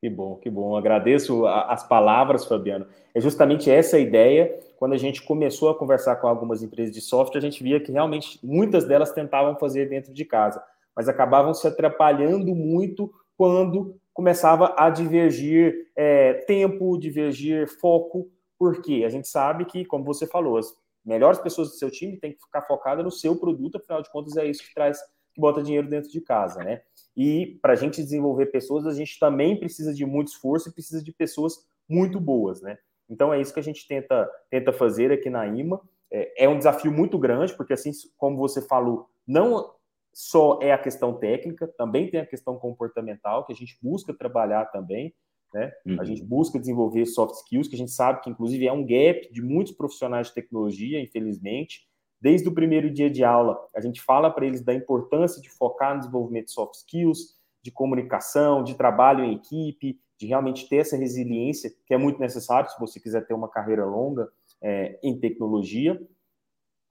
Que 0.00 0.10
bom, 0.10 0.36
que 0.36 0.50
bom. 0.50 0.76
Agradeço 0.76 1.46
as 1.46 1.86
palavras, 1.88 2.44
Fabiano. 2.44 2.86
É 3.14 3.20
justamente 3.20 3.70
essa 3.70 3.96
a 3.96 4.00
ideia. 4.00 4.58
Quando 4.76 4.92
a 4.92 4.98
gente 4.98 5.22
começou 5.22 5.70
a 5.70 5.78
conversar 5.78 6.16
com 6.16 6.28
algumas 6.28 6.62
empresas 6.62 6.94
de 6.94 7.00
software, 7.00 7.38
a 7.38 7.42
gente 7.42 7.62
via 7.62 7.80
que 7.80 7.90
realmente 7.90 8.38
muitas 8.42 8.84
delas 8.84 9.12
tentavam 9.12 9.58
fazer 9.58 9.88
dentro 9.88 10.12
de 10.12 10.24
casa, 10.24 10.62
mas 10.94 11.08
acabavam 11.08 11.54
se 11.54 11.66
atrapalhando 11.66 12.54
muito 12.54 13.10
quando 13.36 13.98
começava 14.12 14.74
a 14.78 14.90
divergir 14.90 15.88
é, 15.96 16.34
tempo, 16.46 16.98
divergir 16.98 17.68
foco, 17.80 18.30
porque 18.58 19.04
a 19.04 19.08
gente 19.08 19.28
sabe 19.28 19.64
que, 19.64 19.84
como 19.84 20.04
você 20.04 20.26
falou, 20.26 20.56
as 20.56 20.74
melhores 21.04 21.38
pessoas 21.38 21.68
do 21.68 21.74
seu 21.74 21.90
time 21.90 22.18
têm 22.18 22.32
que 22.32 22.42
ficar 22.42 22.62
focadas 22.62 23.04
no 23.04 23.10
seu 23.10 23.36
produto, 23.36 23.76
afinal 23.76 24.02
de 24.02 24.10
contas 24.10 24.36
é 24.36 24.46
isso 24.46 24.62
que 24.62 24.74
traz, 24.74 25.00
que 25.34 25.40
bota 25.40 25.62
dinheiro 25.62 25.88
dentro 25.88 26.10
de 26.10 26.20
casa, 26.20 26.62
né? 26.62 26.82
E 27.16 27.58
para 27.62 27.72
a 27.72 27.76
gente 27.76 28.02
desenvolver 28.02 28.46
pessoas, 28.46 28.86
a 28.86 28.94
gente 28.94 29.18
também 29.18 29.58
precisa 29.58 29.94
de 29.94 30.04
muito 30.04 30.28
esforço 30.28 30.68
e 30.68 30.72
precisa 30.72 31.02
de 31.02 31.12
pessoas 31.12 31.66
muito 31.88 32.18
boas, 32.18 32.60
né? 32.60 32.78
Então 33.08 33.32
é 33.32 33.40
isso 33.40 33.54
que 33.54 33.60
a 33.60 33.62
gente 33.62 33.86
tenta, 33.86 34.28
tenta 34.50 34.72
fazer 34.72 35.12
aqui 35.12 35.30
na 35.30 35.46
IMA. 35.46 35.80
É, 36.10 36.44
é 36.44 36.48
um 36.48 36.58
desafio 36.58 36.92
muito 36.92 37.18
grande, 37.18 37.54
porque 37.54 37.72
assim 37.72 37.90
como 38.16 38.36
você 38.36 38.60
falou, 38.60 39.08
não 39.26 39.72
só 40.12 40.58
é 40.62 40.72
a 40.72 40.78
questão 40.78 41.12
técnica, 41.14 41.68
também 41.76 42.10
tem 42.10 42.20
a 42.20 42.26
questão 42.26 42.58
comportamental, 42.58 43.44
que 43.44 43.52
a 43.52 43.56
gente 43.56 43.76
busca 43.82 44.14
trabalhar 44.14 44.64
também, 44.66 45.14
né? 45.56 45.72
Uhum. 45.86 46.00
A 46.00 46.04
gente 46.04 46.22
busca 46.22 46.58
desenvolver 46.58 47.06
soft 47.06 47.34
skills, 47.36 47.68
que 47.68 47.74
a 47.74 47.78
gente 47.78 47.90
sabe 47.90 48.20
que, 48.20 48.30
inclusive, 48.30 48.66
é 48.66 48.72
um 48.72 48.86
gap 48.86 49.32
de 49.32 49.42
muitos 49.42 49.72
profissionais 49.72 50.28
de 50.28 50.34
tecnologia, 50.34 51.00
infelizmente, 51.00 51.86
Desde 52.20 52.48
o 52.48 52.54
primeiro 52.54 52.90
dia 52.90 53.10
de 53.10 53.22
aula, 53.22 53.58
a 53.74 53.80
gente 53.80 54.00
fala 54.00 54.30
para 54.30 54.46
eles 54.46 54.62
da 54.62 54.72
importância 54.72 55.40
de 55.40 55.50
focar 55.50 55.94
no 55.94 56.00
desenvolvimento 56.00 56.46
de 56.46 56.52
soft 56.52 56.74
skills, 56.74 57.36
de 57.62 57.70
comunicação, 57.70 58.64
de 58.64 58.74
trabalho 58.74 59.24
em 59.24 59.34
equipe, 59.34 60.00
de 60.18 60.26
realmente 60.26 60.68
ter 60.68 60.76
essa 60.76 60.96
resiliência, 60.96 61.70
que 61.84 61.92
é 61.92 61.98
muito 61.98 62.18
necessário 62.18 62.70
se 62.70 62.80
você 62.80 62.98
quiser 62.98 63.26
ter 63.26 63.34
uma 63.34 63.48
carreira 63.48 63.84
longa 63.84 64.28
é, 64.62 64.98
em 65.02 65.18
tecnologia. 65.18 66.00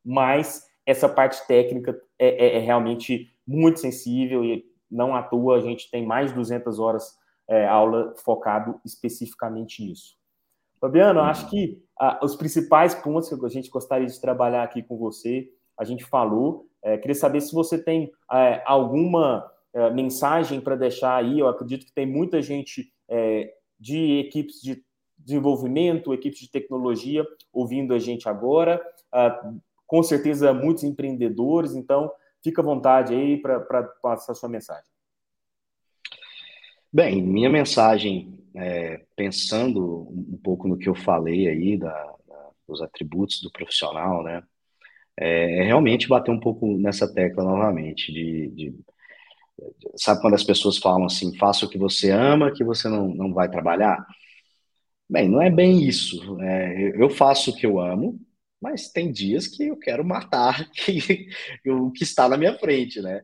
Mas 0.04 0.68
essa 0.86 1.10
parte 1.10 1.46
técnica 1.48 2.00
é, 2.20 2.28
é, 2.28 2.58
é, 2.58 2.60
realmente 2.60 3.36
muito 3.48 3.80
sensível 3.80 4.44
e 4.44 4.64
não 4.92 5.16
à 5.16 5.24
toa 5.24 5.58
a 5.58 5.62
gente 5.62 5.90
tem 5.90 6.06
mais 6.06 6.30
de 6.30 6.36
200 6.36 6.80
horas 6.80 7.18
é, 7.48 7.68
aula 7.68 8.14
focado 8.18 8.80
especificamente 8.84 9.84
nisso. 9.84 10.16
Fabiano, 10.80 11.22
acho 11.22 11.46
uhum. 11.46 11.50
que 11.50 11.84
ah, 12.00 12.20
os 12.22 12.36
principais 12.36 12.94
pontos 12.94 13.30
que 13.30 13.46
a 13.46 13.50
gente 13.50 13.70
gostaria 13.70 14.08
de 14.08 14.20
trabalhar 14.20 14.64
aqui 14.64 14.84
com 14.84 14.98
você, 14.98 15.50
a 15.78 15.84
gente 15.84 16.04
falou. 16.04 16.68
É, 16.82 16.98
queria 16.98 17.16
saber 17.16 17.42
se 17.42 17.54
você 17.54 17.82
tem 17.82 18.12
é, 18.32 18.62
alguma 18.66 19.50
é, 19.74 19.90
mensagem 19.92 20.62
para 20.62 20.76
deixar 20.76 21.16
aí. 21.16 21.40
Eu 21.40 21.48
acredito 21.48 21.86
que 21.86 21.94
tem 21.94 22.06
muita 22.06 22.42
gente 22.42 22.94
é, 23.10 23.54
de 23.80 24.20
equipes 24.20 24.62
de 24.62 24.84
desenvolvimento, 25.18 26.14
equipes 26.14 26.40
de 26.40 26.52
tecnologia 26.52 27.26
ouvindo 27.52 27.94
a 27.94 28.00
gente 28.00 28.30
agora. 28.30 28.82
Ah, 29.12 29.52
com 29.88 30.04
certeza, 30.04 30.54
muitos 30.54 30.84
empreendedores. 30.84 31.76
Então, 31.76 32.12
fica 32.44 32.62
à 32.62 32.66
vontade 32.66 33.14
aí 33.14 33.42
para 33.42 33.84
passar 34.02 34.34
a 34.34 34.36
sua 34.36 34.50
mensagem. 34.50 34.95
Bem, 36.96 37.22
minha 37.22 37.50
mensagem, 37.50 38.40
é, 38.56 39.04
pensando 39.18 40.08
um 40.10 40.40
pouco 40.42 40.66
no 40.66 40.78
que 40.78 40.88
eu 40.88 40.96
falei 40.96 41.46
aí, 41.50 41.78
da, 41.78 41.92
da, 41.92 42.50
dos 42.66 42.82
atributos 42.82 43.42
do 43.42 43.52
profissional, 43.52 44.24
né, 44.24 44.42
é, 45.20 45.60
é, 45.60 45.64
realmente 45.64 46.08
bater 46.08 46.32
um 46.32 46.40
pouco 46.40 46.78
nessa 46.78 47.14
tecla 47.14 47.44
novamente, 47.44 48.14
de, 48.14 48.48
de, 48.52 48.76
sabe 49.98 50.22
quando 50.22 50.36
as 50.36 50.44
pessoas 50.46 50.78
falam 50.78 51.04
assim, 51.06 51.38
faça 51.38 51.66
o 51.66 51.70
que 51.70 51.78
você 51.78 52.12
ama, 52.12 52.54
que 52.54 52.64
você 52.64 52.88
não, 52.88 53.10
não 53.10 53.34
vai 53.34 53.50
trabalhar? 53.50 54.06
Bem, 55.10 55.28
não 55.30 55.42
é 55.42 55.50
bem 55.50 55.84
isso. 55.84 56.40
É, 56.42 56.94
eu 56.96 57.10
faço 57.10 57.52
o 57.52 57.56
que 57.58 57.66
eu 57.66 57.78
amo, 57.78 58.18
mas 58.62 58.90
tem 58.90 59.12
dias 59.12 59.48
que 59.48 59.68
eu 59.68 59.78
quero 59.78 60.06
matar 60.06 60.66
o 61.68 61.92
que 61.92 62.04
está 62.04 62.30
na 62.30 62.38
minha 62.38 62.58
frente, 62.58 63.02
né? 63.02 63.22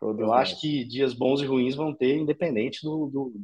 Todos 0.00 0.20
eu 0.20 0.32
acho 0.32 0.58
que 0.60 0.82
dias 0.84 1.12
bons 1.12 1.42
e 1.42 1.46
ruins 1.46 1.74
vão 1.74 1.94
ter, 1.94 2.16
independente 2.16 2.82
do, 2.82 3.06
do, 3.06 3.34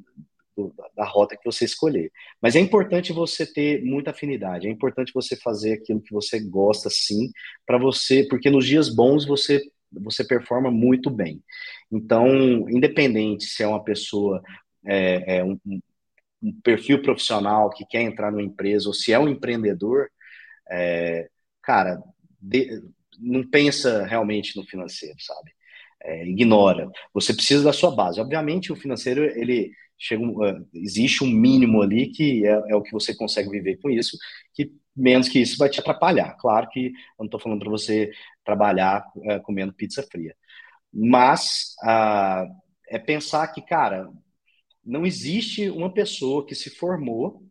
do, 0.56 0.74
da 0.96 1.04
rota 1.04 1.36
que 1.36 1.44
você 1.44 1.66
escolher. 1.66 2.10
Mas 2.40 2.56
é 2.56 2.60
importante 2.60 3.12
você 3.12 3.44
ter 3.46 3.84
muita 3.84 4.10
afinidade, 4.10 4.66
é 4.66 4.70
importante 4.70 5.12
você 5.12 5.36
fazer 5.36 5.74
aquilo 5.74 6.00
que 6.00 6.14
você 6.14 6.40
gosta, 6.40 6.88
sim, 6.88 7.30
para 7.66 7.76
você, 7.76 8.26
porque 8.28 8.50
nos 8.50 8.66
dias 8.66 8.88
bons 8.88 9.26
você 9.26 9.60
você 9.92 10.24
performa 10.24 10.70
muito 10.70 11.08
bem. 11.10 11.42
Então, 11.90 12.68
independente 12.68 13.44
se 13.44 13.62
é 13.62 13.66
uma 13.66 13.82
pessoa, 13.82 14.42
é, 14.84 15.38
é 15.38 15.44
um, 15.44 15.58
um, 16.42 16.60
perfil 16.62 17.00
profissional 17.02 17.70
que 17.70 17.86
quer 17.86 18.02
entrar 18.02 18.30
numa 18.30 18.42
empresa 18.42 18.88
ou 18.88 18.94
se 18.94 19.12
é 19.12 19.18
um 19.18 19.28
empreendedor, 19.28 20.08
é, 20.70 21.28
cara, 21.62 22.02
de, 22.40 22.82
não 23.18 23.48
pensa 23.48 24.04
realmente 24.04 24.56
no 24.56 24.66
financeiro, 24.66 25.16
sabe? 25.20 25.52
É, 26.02 26.26
ignora. 26.26 26.88
Você 27.14 27.34
precisa 27.34 27.64
da 27.64 27.72
sua 27.72 27.94
base. 27.94 28.20
Obviamente, 28.20 28.72
o 28.72 28.76
financeiro 28.76 29.24
ele 29.24 29.72
chega, 29.98 30.22
uh, 30.22 30.68
existe 30.74 31.24
um 31.24 31.28
mínimo 31.28 31.82
ali 31.82 32.08
que 32.10 32.46
é, 32.46 32.50
é, 32.50 32.76
o 32.76 32.82
que 32.82 32.92
você 32.92 33.14
consegue 33.14 33.50
viver 33.50 33.78
com 33.78 33.90
isso, 33.90 34.16
que 34.54 34.72
menos 34.94 35.28
que 35.28 35.40
isso 35.40 35.56
vai 35.58 35.68
te 35.68 35.80
atrapalhar. 35.80 36.36
Claro 36.38 36.68
que 36.70 36.86
eu 36.86 36.92
não 37.20 37.26
estou 37.26 37.40
falando 37.40 37.60
para 37.60 37.70
você 37.70 38.10
trabalhar 38.44 39.04
uh, 39.16 39.42
comendo 39.42 39.72
pizza 39.72 40.02
fria, 40.02 40.34
mas 40.92 41.74
uh, 41.82 42.46
é 42.88 42.98
pensar 42.98 43.48
que, 43.48 43.62
cara, 43.62 44.08
não 44.84 45.04
existe 45.04 45.68
uma 45.70 45.92
pessoa 45.92 46.46
que 46.46 46.54
se 46.54 46.70
formou 46.70 47.42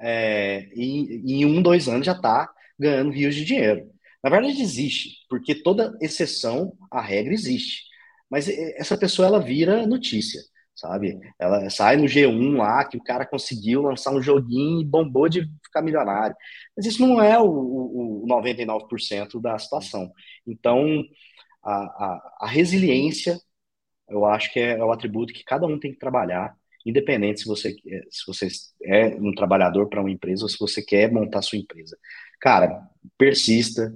é, 0.00 0.68
e, 0.74 1.22
em 1.40 1.46
um, 1.46 1.62
dois 1.62 1.88
anos 1.88 2.06
já 2.06 2.12
está 2.12 2.52
ganhando 2.78 3.10
rios 3.10 3.34
de 3.34 3.44
dinheiro. 3.44 3.90
Na 4.22 4.30
verdade, 4.30 4.60
existe, 4.60 5.26
porque 5.28 5.54
toda 5.54 5.96
exceção 6.00 6.72
à 6.90 7.00
regra 7.00 7.32
existe. 7.32 7.84
Mas 8.30 8.48
essa 8.48 8.98
pessoa 8.98 9.28
ela 9.28 9.40
vira 9.40 9.86
notícia 9.86 10.40
sabe? 10.76 11.18
Ela 11.38 11.68
sai 11.70 11.96
no 11.96 12.04
G1 12.04 12.56
lá, 12.56 12.84
que 12.84 12.98
o 12.98 13.02
cara 13.02 13.26
conseguiu 13.26 13.82
lançar 13.82 14.12
um 14.12 14.22
joguinho 14.22 14.82
e 14.82 14.84
bombou 14.84 15.28
de 15.28 15.42
ficar 15.64 15.82
milionário. 15.82 16.36
Mas 16.76 16.86
isso 16.86 17.00
não 17.04 17.20
é 17.20 17.38
o, 17.38 17.46
o, 17.46 18.24
o 18.24 18.26
99% 18.26 19.40
da 19.40 19.58
situação. 19.58 20.12
Então, 20.46 21.02
a, 21.64 21.72
a, 21.72 22.36
a, 22.42 22.46
resiliência, 22.46 23.38
eu 24.08 24.26
acho 24.26 24.52
que 24.52 24.60
é, 24.60 24.78
é, 24.78 24.84
o 24.84 24.92
atributo 24.92 25.32
que 25.32 25.44
cada 25.44 25.66
um 25.66 25.78
tem 25.80 25.92
que 25.92 25.98
trabalhar, 25.98 26.54
independente 26.84 27.40
se 27.40 27.46
você, 27.46 27.74
se 28.10 28.26
você 28.26 28.48
é 28.84 29.16
um 29.16 29.34
trabalhador 29.34 29.88
para 29.88 30.00
uma 30.00 30.10
empresa 30.10 30.44
ou 30.44 30.48
se 30.48 30.58
você 30.58 30.82
quer 30.82 31.10
montar 31.10 31.42
sua 31.42 31.58
empresa. 31.58 31.96
Cara, 32.40 32.86
persista, 33.18 33.92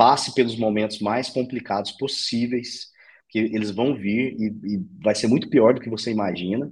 passe 0.00 0.34
pelos 0.34 0.56
momentos 0.56 0.98
mais 0.98 1.28
complicados 1.28 1.92
possíveis, 1.92 2.86
que 3.28 3.38
eles 3.38 3.70
vão 3.70 3.94
vir 3.94 4.34
e, 4.40 4.46
e, 4.46 4.86
vai 5.04 5.14
ser 5.14 5.26
muito 5.26 5.50
pior 5.50 5.74
do 5.74 5.80
que 5.80 5.90
você 5.90 6.10
imagina, 6.10 6.70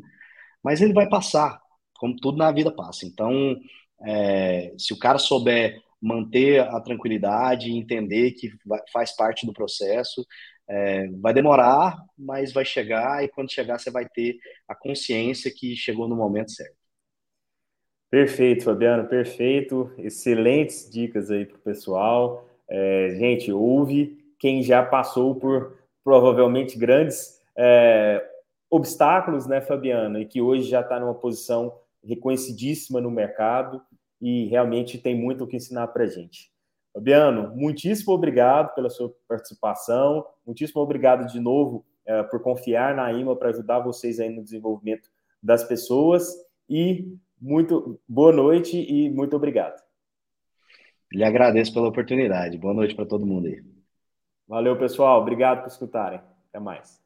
mas 0.65 0.81
ele 0.81 0.95
vai 0.95 1.07
passar, 1.07 1.61
como 1.99 2.17
tudo 2.17 2.39
na 2.39 2.51
vida 2.51 2.75
passa. 2.75 3.05
Então, 3.05 3.55
é, 4.03 4.73
se 4.79 4.95
o 4.95 4.99
cara 4.99 5.19
souber 5.19 5.79
manter 6.01 6.61
a 6.61 6.81
tranquilidade, 6.81 7.71
entender 7.71 8.31
que 8.31 8.51
vai, 8.65 8.81
faz 8.91 9.15
parte 9.15 9.45
do 9.45 9.53
processo, 9.53 10.27
é, 10.67 11.07
vai 11.21 11.35
demorar, 11.35 11.99
mas 12.17 12.51
vai 12.51 12.65
chegar 12.65 13.23
e 13.23 13.29
quando 13.29 13.53
chegar 13.53 13.79
você 13.79 13.91
vai 13.91 14.09
ter 14.09 14.39
a 14.67 14.75
consciência 14.75 15.53
que 15.55 15.77
chegou 15.77 16.09
no 16.09 16.17
momento 16.17 16.51
certo. 16.51 16.79
Perfeito, 18.11 18.65
Fabiano, 18.65 19.07
perfeito. 19.07 19.93
Excelentes 19.99 20.89
dicas 20.89 21.31
aí 21.31 21.45
para 21.45 21.59
o 21.59 21.61
pessoal. 21.61 22.48
É, 22.69 23.17
gente, 23.19 23.53
ouve 23.53 24.19
quem 24.39 24.63
já 24.63 24.85
passou 24.85 25.35
por 25.35 25.77
provavelmente 26.05 26.79
grandes 26.79 27.41
é, 27.57 28.25
obstáculos, 28.71 29.47
né, 29.47 29.61
Fabiana, 29.61 30.21
e 30.21 30.27
que 30.27 30.41
hoje 30.41 30.69
já 30.69 30.81
está 30.81 30.99
numa 31.01 31.15
posição 31.15 31.75
reconhecidíssima 32.05 33.01
no 33.01 33.11
mercado 33.11 33.83
e 34.21 34.47
realmente 34.47 34.99
tem 34.99 35.15
muito 35.15 35.45
o 35.45 35.47
que 35.47 35.57
ensinar 35.57 35.89
para 35.89 36.05
a 36.05 36.07
gente. 36.07 36.51
Fabiano, 36.93 37.55
muitíssimo 37.55 38.13
obrigado 38.13 38.75
pela 38.75 38.91
sua 38.91 39.15
participação, 39.29 40.25
muitíssimo 40.47 40.81
obrigado 40.81 41.27
de 41.27 41.39
novo 41.39 41.85
é, 42.07 42.23
por 42.23 42.41
confiar 42.41 42.95
na 42.95 43.13
IMA 43.13 43.37
para 43.37 43.51
ajudar 43.51 43.81
vocês 43.81 44.19
aí 44.19 44.31
no 44.31 44.43
desenvolvimento 44.43 45.11
das 45.43 45.63
pessoas 45.63 46.35
e 46.69 47.17
muito 47.41 48.01
boa 48.09 48.33
noite 48.33 48.77
e 48.77 49.11
muito 49.11 49.37
obrigado. 49.37 49.88
Lhe 51.13 51.23
agradeço 51.23 51.75
pela 51.75 51.89
oportunidade. 51.89 52.57
Boa 52.57 52.73
noite 52.73 52.95
para 52.95 53.05
todo 53.07 53.27
mundo 53.27 53.47
aí. 53.47 53.63
Valeu, 54.49 54.77
pessoal. 54.77 55.21
Obrigado 55.21 55.61
por 55.61 55.69
escutarem. 55.69 56.21
Até 56.49 56.59
mais. 56.59 57.01